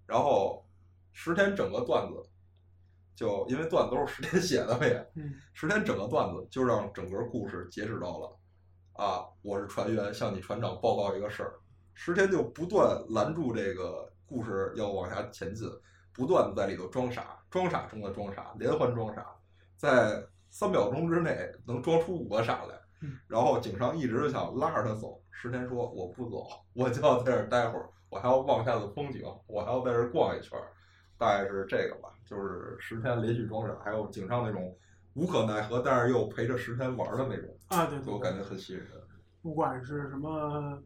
[0.06, 0.64] 然后
[1.12, 2.22] 十天整个段子
[3.14, 8.38] 就因为段子都是十天写的嘛也，嗯石田整个段子就让整个故事截止到了
[8.92, 11.58] 啊，我是船员，向你船长报告一个事儿。
[11.92, 15.68] 十天就不断拦住这个故事要往下前进，
[16.16, 19.26] 不断的在里头装傻，装傻中的装傻，连环装傻，
[19.76, 22.74] 在三秒钟之内能装出五个傻来。
[23.02, 30.72] 嗯然后井上一直想拉着他走，石田说我不走，我就要在这儿待会儿，我还要望下的风景，我还要在这儿逛一圈儿，
[31.18, 34.74] 大概是这个吧，就是石田连续装傻，还有井上那种
[35.12, 38.88] 无可奈何，但是又陪着石田玩儿的那种，啊，对对对，我感觉很吸引人。
[39.42, 40.82] 不管是什么，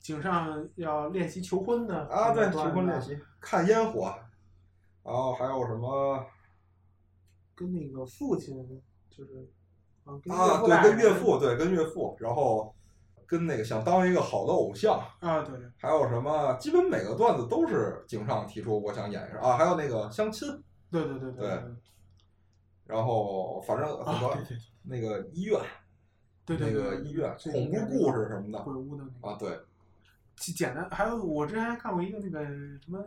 [0.00, 4.14] 井上要练习求婚的啊，对，求婚练习，看烟火，
[5.02, 6.24] 然后还有什么
[7.54, 9.50] 跟那个父亲就是
[10.04, 10.62] 啊，啊？
[10.62, 12.74] 对，跟岳父，对，跟岳父，然后
[13.26, 16.54] 跟那个想当一个好的偶像，啊，对，还有什么？
[16.54, 20.48] 基本每个段子都是井上提出我想演一下啊，还有那个相亲，
[20.90, 21.62] 对对对对
[22.86, 24.34] 然后反正很多、
[24.84, 25.60] 那个医院，
[26.46, 29.67] 对对对，那个医院恐怖故事什么的鬼屋的那个啊，对，其
[30.38, 33.04] 简单，还有我之前还看过一个那个什么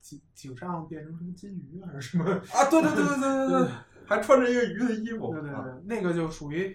[0.00, 3.70] 井井上变成什么金鱼还是什么，啊，对对对对对对 对，
[4.06, 6.74] 还穿着一个鱼的衣服，啊对对对，那个就属于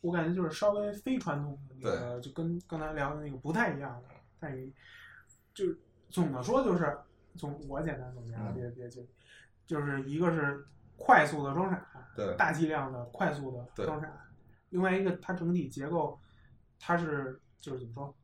[0.00, 4.08] 我感觉就是稍微非传统的那个，就跟刚才聊的那个不太一样的，
[4.40, 4.70] 但是
[5.52, 5.78] 就是
[6.08, 6.96] 总的说就是
[7.36, 9.02] 总我简单总结别别就
[9.66, 14.10] 就是一个是快速的装傻，对大剂量的快速的装傻，
[14.70, 16.18] 另外一个它整体结构
[16.78, 18.14] 它是就是怎么说，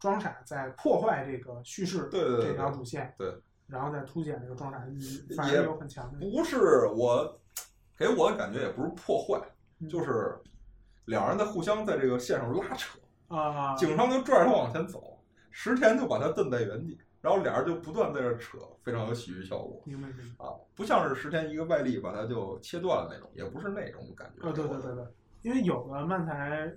[0.00, 3.32] 装傻在破坏这个叙事对对对这条主线，对，
[3.68, 7.38] 然后再凸显这个装傻的意义，反而也有很强的不是我
[7.98, 9.38] 给我的感觉也不是破坏，
[9.78, 10.36] 嗯就是
[11.04, 20.46] 两人在互相在这个线上拉扯，啊，警上就拽着他往前走，石田就把他蹬在原地，然后俩人就不断在这扯，非常有喜剧效果明白明白。
[20.46, 24.46] 啊，不像是石田一个外力把它就切断了那种，也不是那种感觉。
[24.46, 25.04] 呃，对对对对，
[25.42, 26.72] 因为有的漫才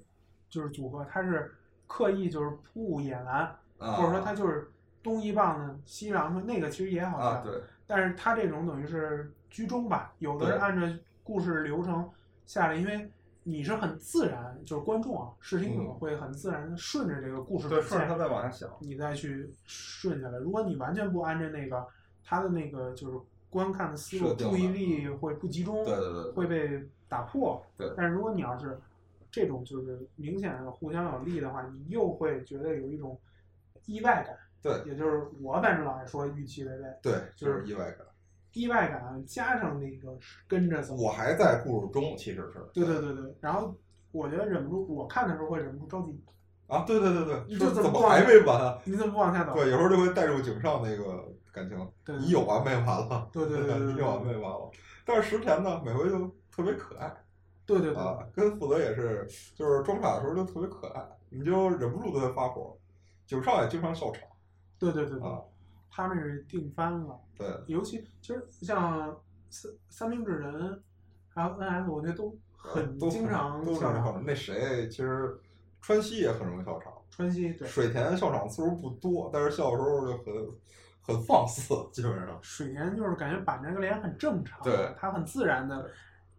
[0.49, 1.55] 就是组合，它是
[1.93, 4.67] 刻意就是不演完，啊，或者说他就是
[5.03, 7.25] 东一棒子西一棒子，那个其实也好笑。
[7.27, 10.81] 啊对但是他这种等于是居中吧，有的是按照
[11.21, 12.09] 故事流程
[12.47, 13.11] 下来，因为
[13.43, 18.67] 你是很自然，就是观众啊，视听者嗯会很自然的顺着这个故事对，顺着他线，再往下想。
[18.79, 20.39] 你再去顺下来。
[20.39, 21.85] 如果你完全不按照那个
[22.23, 23.19] 他的那个就是
[23.51, 27.63] 观看的思路，注意力会不集中，对对对对会被打破。
[27.77, 28.79] 对但是如果你要是
[29.33, 33.19] 这种就是明显的互相有利的话，你又会觉得有一种
[33.87, 34.37] 意外感。
[34.61, 38.05] 对也就是我反正老爱说预期违背，对，就就是是意外感。
[38.53, 40.15] 意外感加上那个
[40.47, 40.95] 跟着走。
[40.95, 42.59] 我还在故事中，其实是。
[42.71, 43.75] 对对对对，然后
[44.11, 46.23] 我觉得忍不住，我看的时候会忍不住着急，
[46.67, 48.79] 啊，对对对对，你怎么还没完啊？
[48.85, 49.55] 你怎么不往下走？
[49.55, 53.27] 对，有时候就会带入井上那个感情，对你有完没完了？
[53.33, 54.71] 对对对对对 你有完没完了？
[55.03, 56.19] 但是石田呢，每回就
[56.55, 57.13] 特别可爱
[57.65, 62.77] 对对对，啊，跟负责也是，就是装傻的时候就特别可爱，你就忍不住对他发火。
[63.25, 64.27] 九少也经常笑场
[64.77, 65.41] 对对对对啊，
[65.89, 69.17] 他们是定番了，对尤其其实像
[69.49, 70.83] 三三明治人，
[71.29, 73.93] 还有 NS，我觉得都很都经常都场。
[73.95, 74.23] 笑场。
[74.25, 75.39] 那谁其实
[75.81, 80.33] 川西也很容易笑场，川西对水田笑场次数不多，但是笑的时候就很
[81.01, 82.37] 很放肆，基本上。
[82.41, 85.89] 水田就是感觉板着个脸很正常，对他很自然的，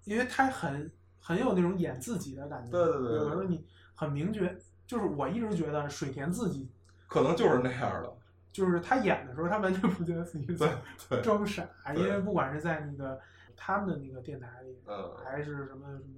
[0.04, 0.90] 因为他很
[1.24, 2.70] 很有那种演自己的感觉。
[2.70, 4.54] 对对对对有的时候你很明觉，
[4.87, 6.70] 就是我一直觉得水田自己
[7.08, 8.12] 可能就是那样的，
[8.52, 10.76] 就是他演的时候，他完全不觉得自己 对在
[11.08, 13.18] 对，装傻，因为不管是在那个
[13.56, 15.14] 他们的那个电台里，嗯。
[15.24, 16.14] 还是什么什么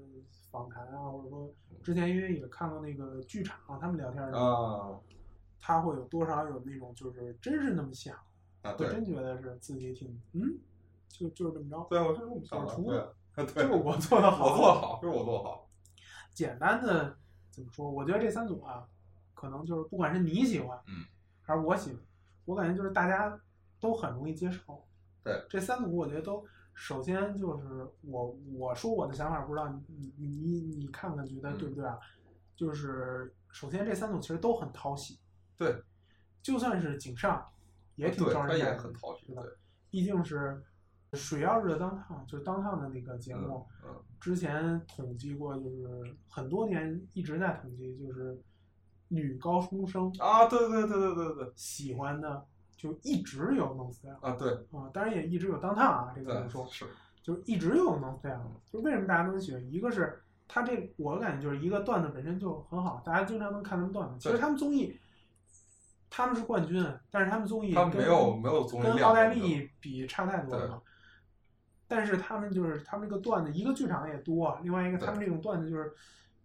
[0.51, 5.01] 访谈啊，或者说之前因为也看过那个剧场，他们聊天的时候，啊。
[5.59, 8.15] 他会有多少有那种就是真是那么想，
[8.63, 8.89] 啊，对。
[8.89, 10.59] 真觉得是自己挺嗯，
[11.09, 13.05] 就就是这么着，对，我就是这么想的，对，
[13.45, 15.69] 就是我做的好，我做好，就是我做得好，
[16.33, 17.17] 简单的
[17.51, 17.91] 怎么说？
[17.91, 18.87] 我觉得这三组啊，
[19.35, 21.05] 可能就是不管是你喜欢，嗯，
[21.43, 22.01] 还是我喜欢，
[22.47, 23.39] 我感觉就是大家
[23.79, 24.83] 都很容易接受。
[25.23, 31.99] 对，这三组我觉得都，首先就是我我说我的想法，不知道你你你你看看觉得对不对啊？
[32.55, 35.19] 就是首先这三组其实都很讨喜，
[35.59, 35.83] 对，
[36.41, 37.47] 就算是井上，
[37.97, 39.53] 也挺招人待见，很讨喜，对吧对，
[39.91, 40.65] 毕竟是
[41.17, 43.67] 水曜日的当烫，就是当烫的那个节目。
[43.83, 48.41] 嗯嗯，之前统计过，就是很多年一直在统计，就是
[49.09, 52.45] 女高中生啊，对对对对对对，喜欢的
[52.77, 56.87] 就一直有 No Style 啊对啊，当然也一直有当烫啊，这个说，是，
[57.23, 58.61] 就是一直有 No Style。
[58.71, 59.73] 就为什么大家都喜欢？
[59.73, 64.17] 一个是他这，我感觉就是一个段子本身就很好，大家经常能看他们段子。
[64.19, 64.99] 其实他们综艺，
[66.11, 70.83] 他们是冠军，但是他们综艺没有没有综艺跟奥黛丽比差太多了。
[71.89, 75.93] 但是他们就是他们这个段子，一个剧场也多，另外一个他们这种段子就是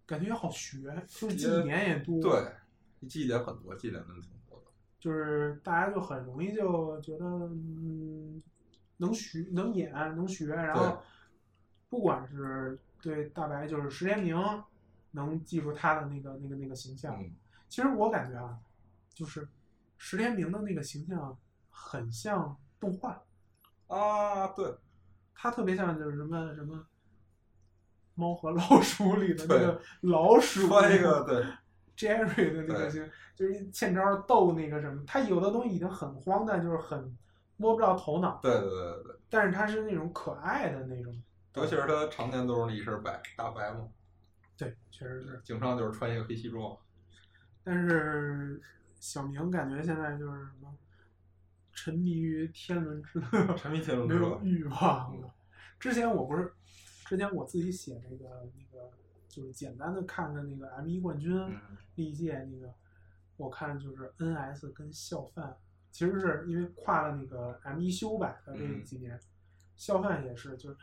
[0.05, 4.65] 感觉也好学，就是记点也多，对，记忆点很多，记忆点真的挺多的，
[4.99, 8.41] 就是大家就很容易就觉得嗯
[8.97, 11.01] 能学能演能学，然后
[11.89, 14.37] 不管是对大白就是石天明，
[15.11, 17.15] 能记住他的那个那个那个形象。
[17.21, 17.33] 嗯。
[17.67, 18.59] 其实我感觉啊，
[19.13, 19.47] 就是
[19.97, 21.37] 石天明的那个形象
[21.69, 23.23] 很像动画，
[23.87, 24.75] 啊，对，
[25.41, 26.85] 他特别像就是什么什么
[28.13, 31.43] 猫和老鼠里的那个老鼠，穿一个对
[31.97, 33.01] Jerry 的那个就，
[33.35, 37.17] 就是欠招逗那个什么，他有的东西已经很荒诞，就是很
[37.57, 41.19] 摸不着头脑，对对对对，但是他是那种可爱的那种，
[41.55, 43.87] 尤其是他常年都是那一身白大白嘛，
[44.55, 45.41] 对，确实是。
[45.43, 46.77] 经常就是穿一个黑西装。
[47.63, 48.61] 但是
[48.99, 50.71] 小明感觉现在就是什么，
[51.83, 55.33] 沉迷于天伦之乐，沉迷天伦之乐没有欲望了。
[55.79, 56.53] 之前我不是，
[57.07, 58.87] 之前我自己写那个那个，
[59.27, 61.59] 就是简单的看看那个 M 一冠军嗯
[61.95, 62.71] 历届那个，
[63.35, 65.57] 我看就是 NS 跟笑范，
[65.89, 69.19] 其实是因为跨了那个 M 一修改的这嗯几年，
[69.75, 70.77] 笑范也是就是，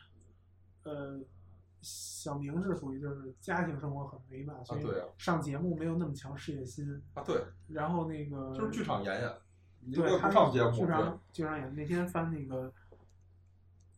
[0.82, 1.20] 呃。
[1.80, 4.84] 小明是属于就是家庭生活很美满，所以
[5.16, 7.00] 上节目没有那么强事业心。
[7.14, 9.32] 啊，对，然后那个就是剧场演演，
[9.94, 12.72] 对他不上节目，剧对场剧场演那天翻那个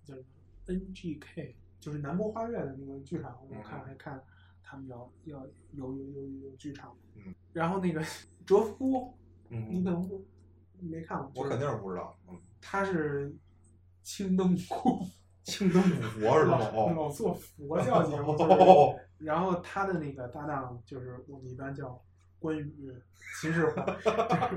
[0.04, 0.26] 叫什么
[0.66, 4.22] NGK，就是南国花月的那个剧场，我嗯看还看
[4.62, 8.00] 他们要要有有有有剧场，嗯，然后那个
[8.46, 9.14] 哲夫，
[9.48, 10.24] 嗯你可能不
[10.80, 13.34] 没看过，我肯定是不知道，嗯，他是
[14.02, 15.00] 青灯库
[15.44, 16.58] 青灯古佛是吗？
[16.94, 22.00] 老做佛教节目，哦， 然后他的那个搭档就是我们一般叫
[22.40, 22.92] 关羽
[23.40, 23.84] 秦始皇，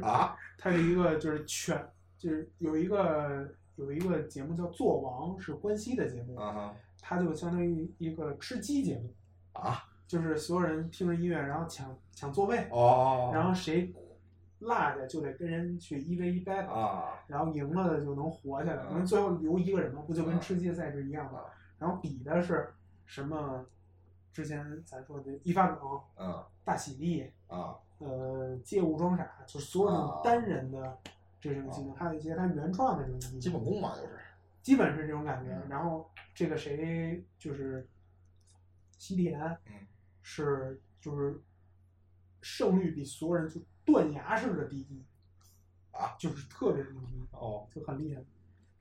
[0.02, 1.78] 啊， 他是一个就是全
[2.18, 9.14] 就是有一个有一个节目叫《做王》，是关西的节目，啊哈，它就相当于一个吃鸡节目，
[9.52, 13.94] 啊，就是所有人听着音乐，然后抢抢座位，哦，然后谁
[14.60, 21.40] 落下就得跟人去一 v 一 battle，、啊，然后赢了的就能活下来，嗯因为最后留一个人嘛，不就跟嗯吃鸡赛制一样吗？
[21.40, 21.46] 啊
[21.80, 22.74] 然后比的是
[23.06, 23.66] 什么？
[24.34, 30.98] 之前咱说的一发梗、嗯大喜地，啊，呃，借物装傻，就是所有这种啊单人的
[31.40, 34.20] 这种技能，还有一些他原创的这种技能，基本功嘛，就是，
[34.62, 35.52] 基本是这种感觉。
[35.54, 37.88] 嗯然后这个谁就是
[38.98, 39.88] 西田，嗯
[40.22, 41.40] 是就是
[42.42, 45.04] 胜率比所有人就断崖式的第一，
[45.92, 48.22] 啊，就是特别牛逼，哦，就很厉害。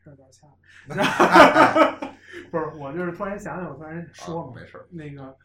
[0.05, 1.05] 这有点掐了，然
[2.01, 2.09] 后
[2.51, 5.37] 不是我就是突然想起来，我突然说嘛，啊没事儿，那个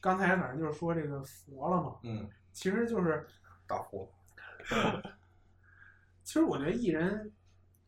[0.00, 3.26] 刚才反正就是说这个佛了嘛，嗯，其实就是
[3.66, 4.10] 大佛，
[6.22, 7.32] 其实我觉得艺人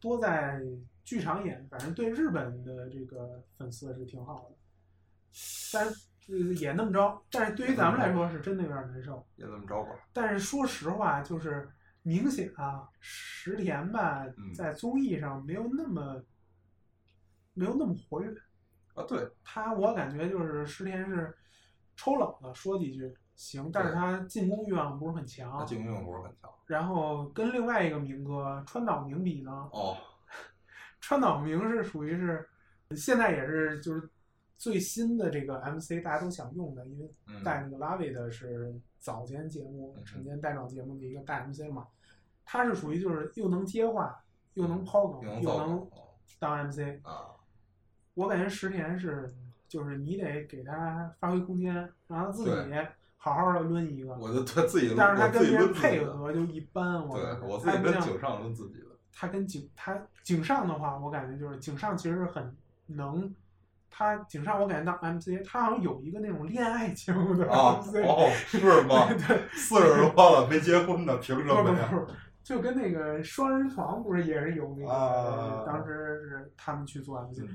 [0.01, 0.61] 多在
[1.05, 4.57] 剧场演，反正对日本的这个粉丝是挺好的。
[5.73, 5.95] 但是
[6.29, 9.27] 呃也那么着，但是对于咱们来说是真的有点难受。
[9.37, 11.69] 也那么着吧，但是说实话，就是
[12.03, 16.23] 明显啊，石田吧嗯，在综艺上没有那么
[17.55, 18.35] 没有那么活跃。
[18.95, 21.35] 啊，对，他我感觉就是石田是
[21.97, 25.67] 抽冷了说几句行，但是他进攻欲望不是很强他强。
[25.67, 29.97] 进攻欲望不是很强，然后跟另外一个明哥川岛明比呢，哦，
[31.01, 32.47] 川岛明是属于是
[32.97, 34.11] 现在也是就是
[34.63, 41.89] 最新的这个 MC 大家都想用的，因为嗯，带那个拉维的是早间节目嗯晨间带状节目的一个大 MC 嘛，
[42.45, 44.23] 他是属于就是又能接话，
[44.55, 45.85] 又能抛梗，又能
[46.39, 46.79] 当 MC。
[47.03, 47.35] 啊，
[48.15, 49.35] 我感觉石田是
[49.67, 51.75] 就是你得给他发挥空间，
[52.07, 52.51] 让他自己
[53.17, 54.15] 好好的抡一个。
[54.15, 57.47] 我就他自己，但是他跟别人配合就一般，我对感觉。
[57.49, 63.35] 我自己他跟井上抡自己的，他跟井他井上的话，我感觉就是井上其实很能，
[63.95, 69.07] 他井上我感觉当 MC，他好像有一个那种恋爱节目的啊，MC，、哦，是吗？
[69.29, 71.93] 对，四十多了没结婚呢，凭什么呀？
[72.43, 75.93] 就跟那个双人床不是也是有那个，啊当时
[76.29, 77.49] 是他们去做 MC，、嗯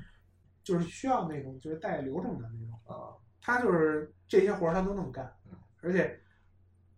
[0.62, 3.10] 就是需要那种就是带流程的那种，啊，
[3.40, 6.20] 他就是这些活儿他都能干嗯，而且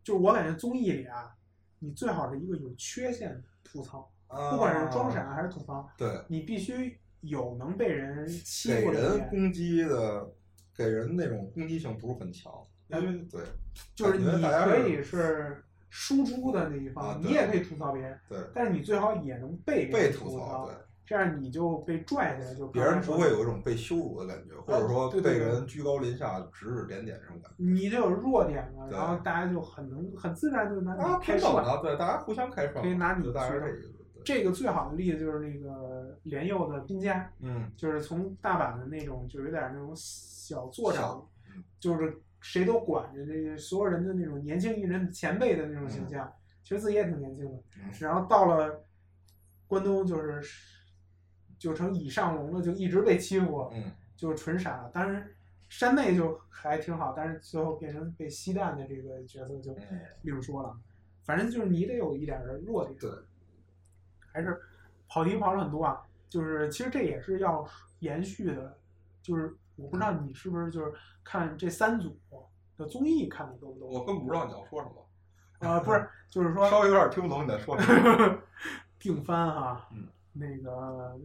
[0.02, 1.32] 就是我感觉综艺里啊，
[1.78, 4.10] 你最好是一个有缺陷的吐槽，
[4.50, 10.30] 不管是装傻还是吐槽，啊对，你必须有能被人欺给负的点，人攻击的，
[10.76, 12.52] 给人那种攻击性不是很强，
[12.88, 13.42] 因为对
[13.94, 18.38] 就是你可以是输出的那一方，啊你也可以吐槽别人，对。
[18.54, 27.56] 但是你最好也能被被吐吐槽，对，这样你就被拽下来，就别人不会有一种被羞辱的感觉，或者说被人居高临下指指点点这种感觉。
[27.58, 31.52] 你就有弱点了，然后大家就很能很自然就拿啊，你开涮。
[31.52, 33.32] 平等的，对，大家互相开涮，可以拿你就
[34.24, 47.52] 这个最好的例子就是那个莲佑的滨家，嗯，就是从大阪的那种，就有点那种小作长小，嗯就是谁都管着那个所有人的那种年轻艺人前辈的那种形象，其实自己也挺年轻的。
[47.76, 48.84] 嗯然后到了
[49.66, 50.42] 关东，就是
[51.58, 53.84] 就成以上龙了，就一直被欺负，嗯，
[54.16, 54.90] 就是纯傻。
[54.92, 55.28] 当然，
[55.68, 60.76] 山内就还挺好，但是最后变成被吸蛋的这个角色就嗯另说了。
[61.22, 62.98] 反正就是你得有一点的弱点。
[62.98, 63.10] 对，
[64.32, 64.60] 还是
[65.08, 66.02] 跑题跑了很多啊。
[66.28, 67.66] 就是其实这也是要
[67.98, 68.78] 延续的，
[69.20, 70.92] 就是我不知道你是不是就是
[71.24, 72.16] 看这三组
[72.76, 73.88] 的综艺看的多不多？
[73.88, 78.38] 我根本不知道你要说什么，啊、不是， 就是说稍微有点听不懂你在说什么。
[79.00, 81.18] 定番哈，嗯那个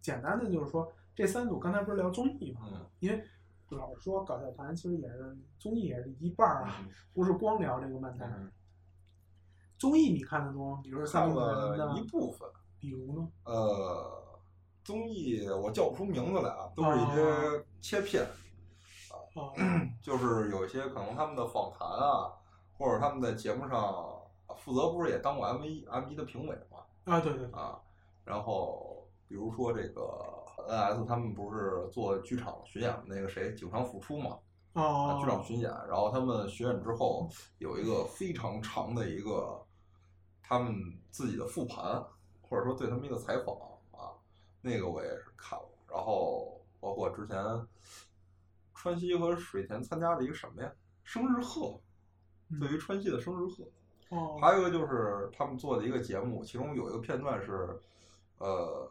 [0.00, 3.22] 简单的就是说这三组刚才不是聊综艺嘛，嗯因为
[3.70, 8.24] 老实说搞笑团其实也是综艺也是一半儿啊，嗯不是光聊这个漫才。
[8.24, 8.50] 嗯，
[9.78, 10.80] 综艺你看的多吗？
[10.82, 12.48] 比如说三看个一，部分。
[12.78, 13.28] 比如呢？
[13.44, 14.38] 呃，
[14.84, 17.64] 综艺我叫不出名字来啊，都是一哦。
[17.80, 18.22] 些切片，
[19.34, 19.50] 啊，
[20.02, 22.30] 就是有一些可能他们的访谈啊，
[22.78, 24.06] 或者他们在节目上
[24.56, 26.78] 负责，不是也当过 M 一 M 一的评委嘛
[27.12, 27.80] 啊，对对对，啊，
[28.24, 30.02] 然后比如说这个
[30.68, 34.38] NS 他们不是做剧场巡演那个谁警察复出嘛，
[34.74, 39.60] 啊，哦，剧场巡演，然后他们巡演之后有一个非常长的一个
[40.48, 42.00] 他们自己的复盘，
[42.40, 43.56] 或者说对他们一个采访
[43.90, 44.14] 啊，
[44.60, 47.36] 那个我也是看了，然后包括之前
[48.74, 50.72] 川西和水田参加的一个什么呀，
[51.02, 51.80] 生日贺，
[52.60, 57.80] 对于川西的生日贺，哦，还有一个就是他们做的一个节目，其中有一个片段是，
[58.38, 58.88] 呃，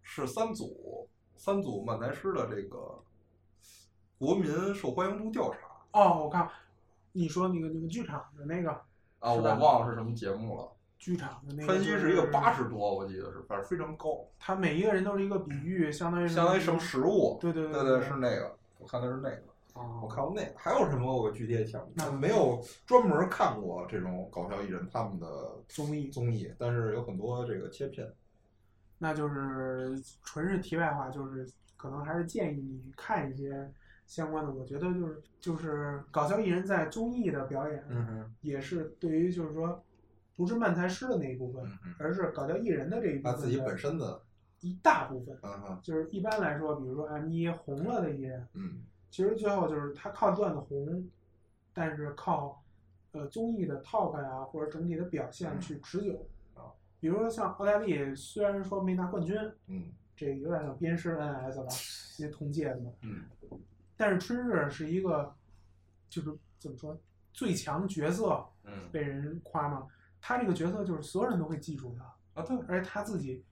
[0.00, 1.06] 是三组
[1.36, 2.98] 三组漫才师的这个
[4.18, 5.58] 国民受欢迎度调查
[5.92, 6.48] 哦，我看
[7.12, 8.80] 你说那个那个剧场的那个
[9.20, 10.68] 啊，我忘了是什么节目了。
[10.98, 17.38] 剧场的那个，分析是一个八十，多，我记得是，反正非常高，他每一个人都是一个比喻，相当于相当于什么食物？
[17.40, 19.42] 对对对对是那个，我看的是那个，
[19.72, 20.52] 哦我看过那个。
[20.58, 25.26] 还有什么我具体也想不起来那没有专门看过这种搞笑艺人他们的
[25.68, 28.06] 综艺综艺，但是有很多这个切片。
[28.98, 33.72] 那就是纯是题外话，就是可能还是建议你看一些
[34.10, 34.50] 相关的。
[34.50, 39.80] 我觉得就是就是搞笑艺人在综艺的表演，嗯，也是对于就是说
[40.36, 44.20] 不是漫才师的那一部分，嗯，而是搞笑艺人的这一部分他自己本身的，
[44.60, 45.38] 一大部分。
[45.80, 51.08] 就是一般来说，比如说 M 一红了的艺人，嗯其实最后就是他靠段子红，
[51.72, 52.62] 但是靠
[53.12, 56.26] 呃综艺的 talk 呀、或者整体的表现嗯去持久。
[56.54, 59.36] 啊，比如说像奥黛丽，虽然说没拿冠军，
[59.68, 61.68] 嗯这个有点像鞭尸 NS 吧，
[62.18, 62.90] 因为同届的嘛。
[63.02, 63.22] 嗯
[64.00, 65.36] 但是春日是一个，
[66.08, 66.98] 就是怎么说
[67.34, 69.86] 最强角色嗯被人夸嘛，
[70.22, 73.44] 他这个角色就是所有人都会记住他，啊，对，而且他自己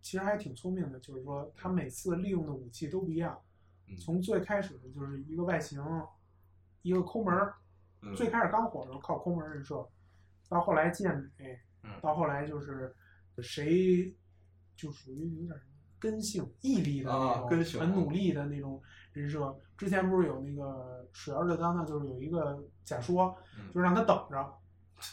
[0.00, 3.38] 其实还挺聪明的，就是说他每次利用的武器都不一样。
[3.86, 5.78] 嗯从最开始的就是一个外形，
[6.80, 7.54] 一个抠门儿，
[8.00, 9.86] 嗯最开始刚火的时候靠抠门儿人设，
[10.48, 12.96] 到后来健美，嗯到后来就是
[13.42, 14.16] 谁
[14.74, 15.60] 就属于有点
[15.98, 18.82] 根性、毅力的那种，很努力的那种
[19.14, 19.56] 人设。
[19.76, 24.54] 之前不是有那个水儿的当当，就是有一个假说，嗯就让他等着，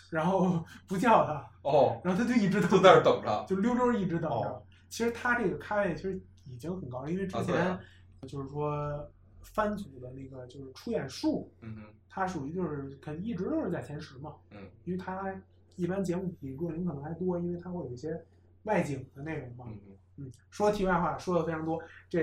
[0.10, 3.46] 然后 不叫他，哦，然后他就一直都在那儿等着。
[3.48, 4.50] 就溜溜一直等着。
[4.50, 7.80] 哦其实他这个咖位其实已经很高了，因为之前啊
[8.28, 9.10] 就是说
[9.42, 15.34] 番组的那个就是出演数，嗯哼，他属于就是肯定一直都是在前十嘛，嗯因为他
[15.78, 18.22] 一般节目比若琳可能还多，因为他会有一些
[18.64, 19.66] 外景的内容嘛。
[19.68, 19.80] 嗯，
[20.18, 22.20] 嗯，说题外话说的非常多，这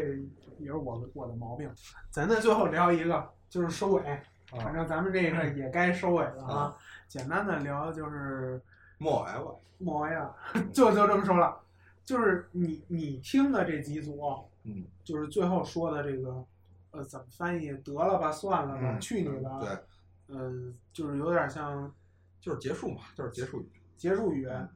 [0.58, 1.70] 也是我的我的毛病。
[2.10, 6.76] 咱再最后聊一个，就是收尾，反正咱们这个也该收尾了啊。
[7.08, 8.60] 简单的聊就是
[8.98, 9.50] 莫来吧。
[9.78, 10.34] 莫呀，
[10.72, 11.58] 就就这么说了，
[12.04, 16.44] 就是你你听的这几组，嗯，就是最后说的这个，
[16.90, 17.72] 呃，怎么翻译？
[17.72, 19.60] 得了吧，算了吧，嗯去你的。
[19.60, 21.92] 对，嗯，就是有点像
[22.40, 23.68] 就是结束嘛，就是结束语。
[23.96, 24.46] 结束语。
[24.46, 24.68] 嗯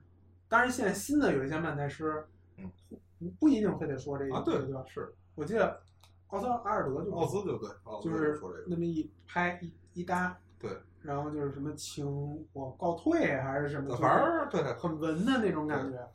[0.52, 2.26] 当然，现在新的有一些漫才师，
[2.58, 2.70] 嗯
[3.18, 4.84] 不，不一定非得说这个，啊，对对吧？
[4.86, 5.80] 是我记得
[6.26, 7.70] 奥斯阿尔德就奥斯就对，
[8.02, 12.06] 就是那么一拍一一搭，对，然后就是什么请
[12.52, 16.06] 我告退还是什么，反正对，很文的那种感觉。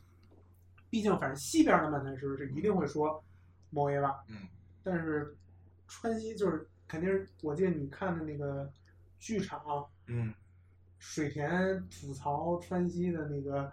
[0.91, 3.23] 毕竟，反正西边的漫才师是一定会说
[3.71, 4.35] 某爷吧，嗯
[4.83, 5.35] 但是
[5.87, 8.71] 川西就是肯定是，我记得你看的那个
[9.17, 10.31] 剧场，嗯
[10.99, 13.71] 水田吐槽川西的那个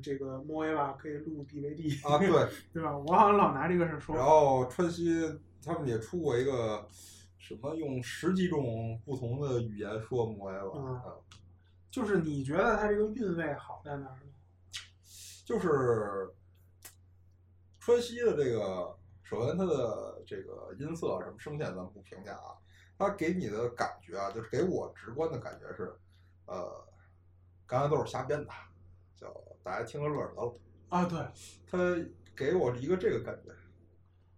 [0.00, 2.28] 这个莫耶吧可以录 DVD 啊对，
[2.72, 2.96] 对吧？
[2.96, 4.16] 我好像老拿这个事儿说。
[4.16, 6.86] 然后川西他们也出过一个
[7.38, 11.04] 什么用十几种不同的语言说摩耶吧，嗯啊
[11.90, 14.32] 就是你觉得它这个韵味好在哪儿呢？
[15.44, 16.30] 就是
[17.80, 22.52] 川西的这个，首先它的这个音色啊什么声线咱们不评价啊，
[22.98, 25.96] 它给你的感觉啊，就是给我直观的感觉是，
[26.44, 26.86] 呃，
[27.66, 28.50] 刚才都是瞎编的，
[29.16, 29.32] 叫
[29.68, 30.58] 大家听个乐儿得了。
[30.88, 31.18] 啊，对，
[31.70, 31.78] 他
[32.34, 33.52] 给我一个这个感觉，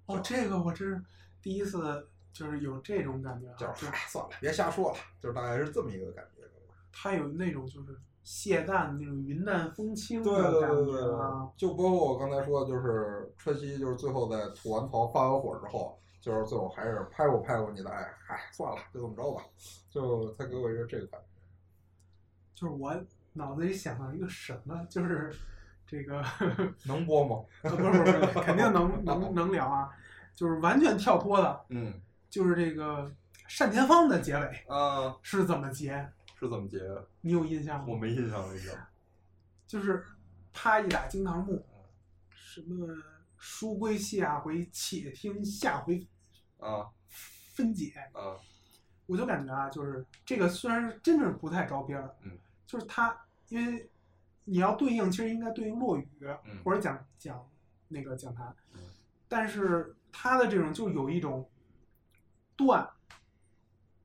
[0.07, 1.01] 哦，这个我真是
[1.41, 6.43] 第一次就是有这种感觉啊，就是就哎算了，别瞎说了，就是大概是这么一个感觉。
[6.93, 11.03] 他有那种就是卸淡那种云淡风轻对对对对
[11.57, 19.45] 就包括我刚才说的，就是川西，就是最后在吐完槽、发完火之后，就是最后还是拍过拍过你的爱，嗨，算了，就这么着吧，
[19.89, 21.27] 就他给我一个这个感觉。
[22.57, 22.93] 就是我
[23.35, 25.35] 脑子里想到一个什么， 就是
[25.87, 26.25] 这个
[26.85, 27.45] 能播吗？
[27.63, 29.89] 呃 不是不是不，肯定能能能聊啊，
[30.35, 33.11] 就是完全跳脱的，嗯就是这个
[33.59, 36.09] 单田芳的结尾啊，是怎么结？
[36.39, 37.07] 是怎么结的？
[37.21, 37.87] 你有印象吗？
[37.89, 38.73] 我没印象了，已经。
[39.67, 40.05] 就是
[40.53, 41.65] 啪一打惊堂木，
[42.31, 42.89] 什么
[43.37, 46.07] 书归下回，且听下回
[46.59, 46.89] 啊
[47.55, 47.93] 分解。
[48.13, 48.35] 啊
[49.07, 52.31] 我就感觉啊，就是这个虽然真是不太着边儿，嗯，
[52.71, 53.17] 就是它，
[53.49, 53.91] 因为
[54.45, 56.09] 你要对应，其实应该对应落语、
[56.45, 57.45] 嗯或者讲讲
[57.89, 58.81] 那个讲坛，嗯
[59.27, 61.51] 但是它的这种就有一种
[62.57, 62.89] 段，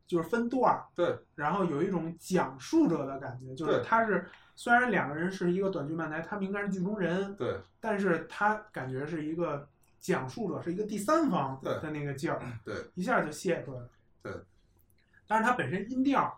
[0.07, 13.89] 就是分段儿，对然后有一种讲述者的感觉，就是对他是虽然两个人是一个短剧漫才，他们应该是剧中人，对但是他感觉是一个讲述者，是一个第三方对的那个劲儿，对一下就泄出来了。
[14.23, 14.33] 对，
[15.27, 16.35] 但是他本身音调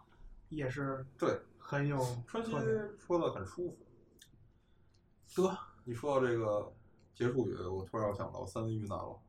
[0.49, 1.39] 也是对，
[1.70, 2.51] 很有川西。
[2.97, 3.78] 说的很舒服。
[5.43, 6.74] 得你说到这个
[7.13, 9.20] 结束语，我突然想到三文鱼男了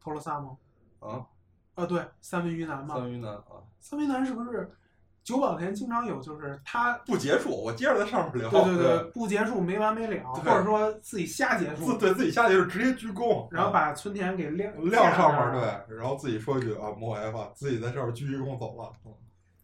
[0.00, 0.56] 托罗萨吗？
[1.00, 1.26] 啊，
[1.74, 2.94] 啊，对，三文鱼男嘛。
[2.94, 4.74] 三文鱼男啊，三文鱼男是不是
[5.22, 8.50] 久保田经常有就是他不结束，我接着在上面聊。
[8.50, 19.12] 对对对，不结束没完没了，或者说自己瞎结束自，对自己瞎结束直接鞠躬，然后把村田给晾晾上面面，对，然后自己说一句啊莫 F，自己在上面鞠一躬走了，嗯，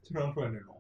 [0.03, 0.78] 经常出现这种，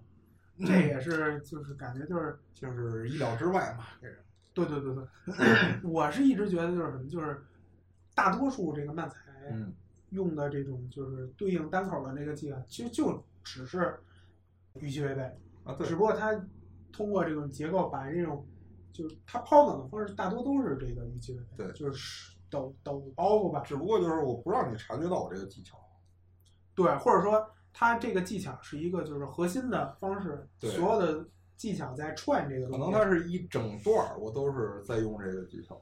[0.67, 4.17] 这也是就是感觉就是就是意料之外嘛，这个，
[4.53, 5.05] 对对对对，
[5.89, 7.41] 我是一直觉得就是什么就是
[8.15, 9.17] 大多数这个漫才
[9.51, 9.73] 嗯，
[10.11, 13.99] 用的这种就是对应单口的那个技法，其实就只是
[14.75, 15.23] 预期违背，
[15.65, 16.35] 啊对只，不过他
[16.93, 18.45] 通过这种结构把这种
[18.93, 25.79] 就是他抛梗的方式大多都是这个预期违背，对就是抖抖包袱吧，只不过就是我不让你察觉到我这个技巧，
[26.75, 27.49] 对，或者说
[27.81, 31.25] 它这个技巧是一个就是核心的方式，对所有的
[31.57, 35.81] 技巧在串这个可东西，能它是一整段儿我都是在用这个技巧。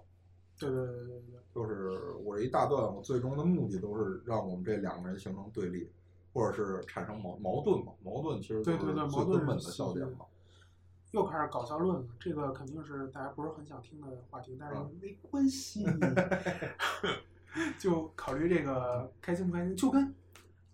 [0.58, 5.90] 对对对对对对，就是我这一大段，我最终的目的都是让我们这两个人形成对立，
[6.34, 7.92] 或者是产生矛矛盾嘛。
[8.04, 10.26] 矛盾其实都对对对矛盾根本的笑点嘛。
[11.12, 15.86] 又开始搞笑论了，这个肯定是大家不是很想听的话题，但是啊没关系
[17.80, 20.14] 就考虑这个开心不开心，就跟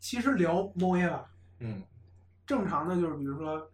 [0.03, 1.30] 其实聊猫耶吧，
[1.61, 1.80] 嗯，
[2.44, 3.70] 正常的就是比如说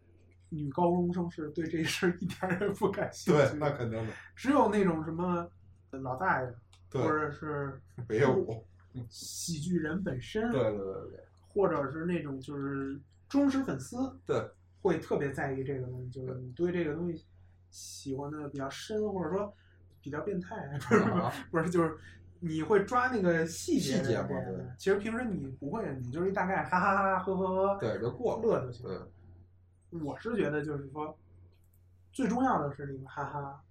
[0.51, 4.12] 女高中生是对这事儿 一点儿也不感兴趣对，那肯定的。
[4.37, 5.51] 只有那种什么
[5.91, 6.55] 老大爷
[6.91, 8.62] 对或，者是北野武。
[9.09, 14.51] 喜剧人本身，对对对对或者是那种就是忠实粉丝，对，
[14.83, 17.24] 会特别在意这个东西，就是你对这个东西
[17.70, 19.55] 喜欢的比较深，或者说
[20.03, 21.97] 比较变态，不是啊不是，就是
[22.41, 28.41] 你会抓那个细节细节嘛对其实平时你不会，你就是一大概哈哈哈哈呵呵呵对，就过。
[28.43, 28.86] 乐就行。
[28.86, 31.16] 对，我是觉得就是说，
[32.12, 33.64] 最重要的是那个哈哈，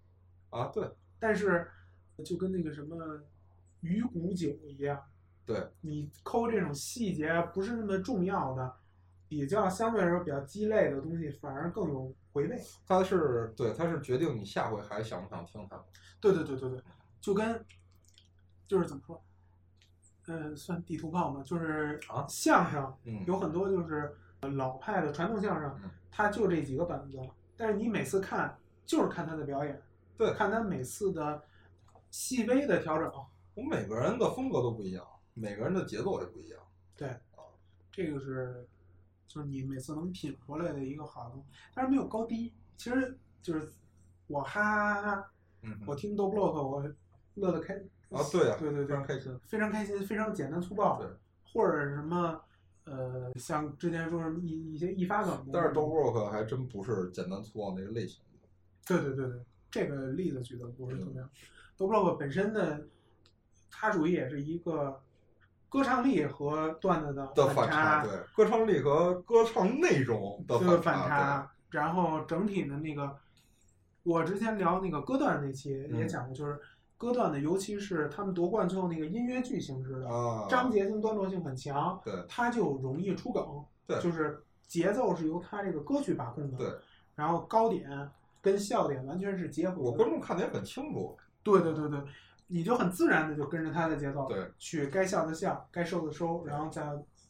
[0.49, 0.89] 啊，对
[1.19, 1.67] 但是
[2.25, 3.21] 就跟那个什么
[3.81, 5.01] 鱼骨酒一样。
[5.45, 8.73] 对，你抠这种细节不是那么重要的，
[9.29, 12.61] 比较相对来说比较鸡肋的东西，反而更有回味。
[12.85, 15.81] 它是对，它是决定你下回还想不想听它。
[16.19, 16.81] 对对对对对，
[17.21, 17.63] 就跟
[18.67, 19.23] 就是怎么说，
[20.27, 27.19] 呃，算地图炮嘛，就是啊相声嗯，有很多就是老派的传统相声嗯，它就这几个本子，
[27.55, 29.81] 但是你每次看就是看他的表演，
[30.17, 31.43] 对看他每次的
[32.11, 33.11] 细微的调整。
[33.55, 35.03] 我们每个人的风格都不一样，
[35.33, 36.59] 每个人的节奏也不一样。
[36.95, 37.41] 对，啊
[37.91, 38.67] 这个是
[39.27, 42.53] 就是你每次能品出来的一个好的东西，但是没有高低。
[42.75, 43.67] 其实就是
[44.27, 45.31] 我哈哈哈哈，
[45.63, 46.83] 嗯我听逗 block 我
[47.33, 47.81] 乐得开
[48.11, 49.39] 啊，对呀，对对对非常开心。
[49.45, 51.07] 非常开心，非常简单粗暴对，
[51.51, 52.39] 或者什么
[52.85, 58.47] 呃，像之前说什么一一些一发梗，但是 d o b r o k 还真不是简单粗暴那个类型的。
[58.85, 61.29] 对对对对，这个例子举的不是特嗯别好。
[61.75, 62.87] 逗 block 本身的，
[63.69, 64.99] 它属于也是一个
[65.69, 73.15] 歌唱力和段子的的反反差，对，歌唱力和歌唱内容的这个反反差，然后整体的那个，
[74.03, 76.57] 我之前聊那个歌段那期也嗯讲过，就是
[76.97, 80.07] 歌段的，尤其是他们夺冠最后那个音乐剧形式的，
[80.49, 82.13] 章节性、段落性很强，对。
[82.27, 84.01] 它就容易出梗，对。
[84.01, 86.67] 就是节奏是由它这个歌曲把控的，对，
[87.15, 87.89] 然后高点
[88.41, 92.01] 跟笑点完全是结合的，我观众看的也很清楚，对对对对，
[92.47, 96.83] 你就很自然的就跟着他的节奏，对，去该笑的笑，该收的收，然后再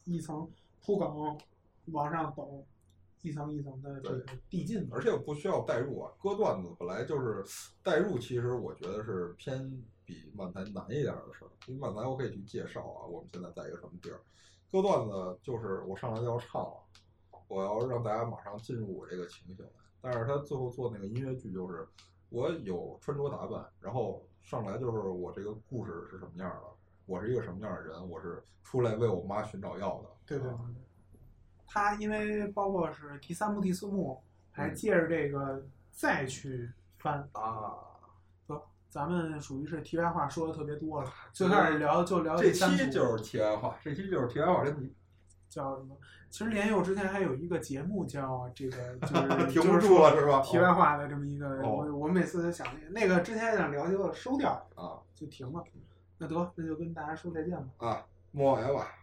[0.06, 0.50] 一层
[0.84, 1.38] 铺梗
[1.92, 2.64] 往上走，
[3.22, 4.88] 一层一层的这个递进。
[4.92, 7.44] 而且不需要代入啊，割段子本来就是
[7.84, 11.52] 代入，其实我觉得是偏比漫才难一点的事儿。
[11.68, 14.20] 因为漫才我可以去介绍啊，我们现在在一个什么地儿，
[14.72, 16.78] 割段子就是我上来就要唱了，
[17.48, 19.72] 我要让大家马上进入我这个情景来。
[20.02, 21.88] 但是他最后做那个音乐剧就是。
[22.30, 26.64] 我有穿着打扮，然后上来就是我这个故事是什么样的，
[27.06, 30.10] 我是一个什么样的人，我是出来为我妈寻找药的。
[30.26, 30.58] 对对对。
[31.68, 37.76] 他因为包括是第三幕、第四幕，还借着这个再去翻啊。
[38.48, 38.60] 得，
[38.90, 44.94] 咱们属于是题外话说的特别多了，最开始聊就聊这期就是题外话，这期就是题外话真题。
[45.50, 45.96] 叫什么？
[46.30, 50.42] 其实莲佑之前还有一个节目叫这个， 就是停不住了是吧？
[50.42, 55.64] 题外话的这么一个，哦、我我每次都想那个那个之前想聊，就收掉啊，就停了。
[56.18, 57.88] 那得，那就跟大家说再见吧。
[57.88, 58.97] 啊，摸来吧。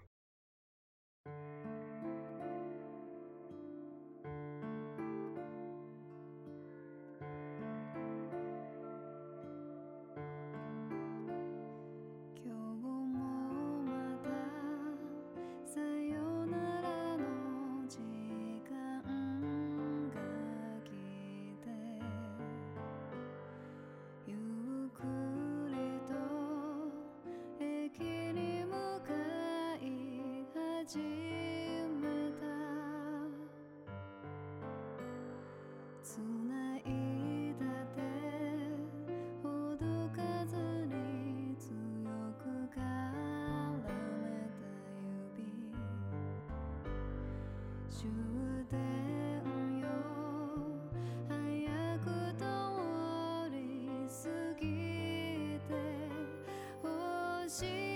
[57.54, 57.93] しい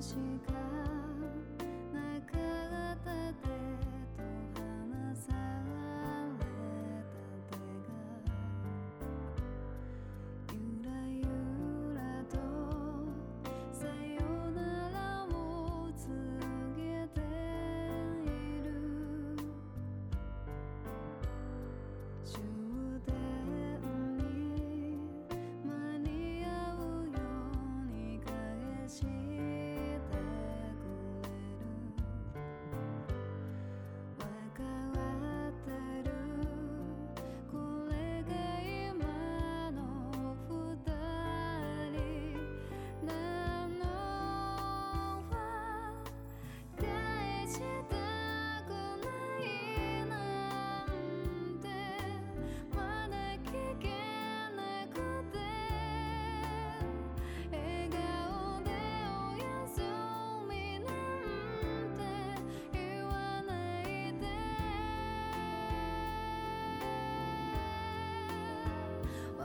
[0.00, 0.35] 自己。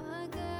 [0.03, 0.50] 我。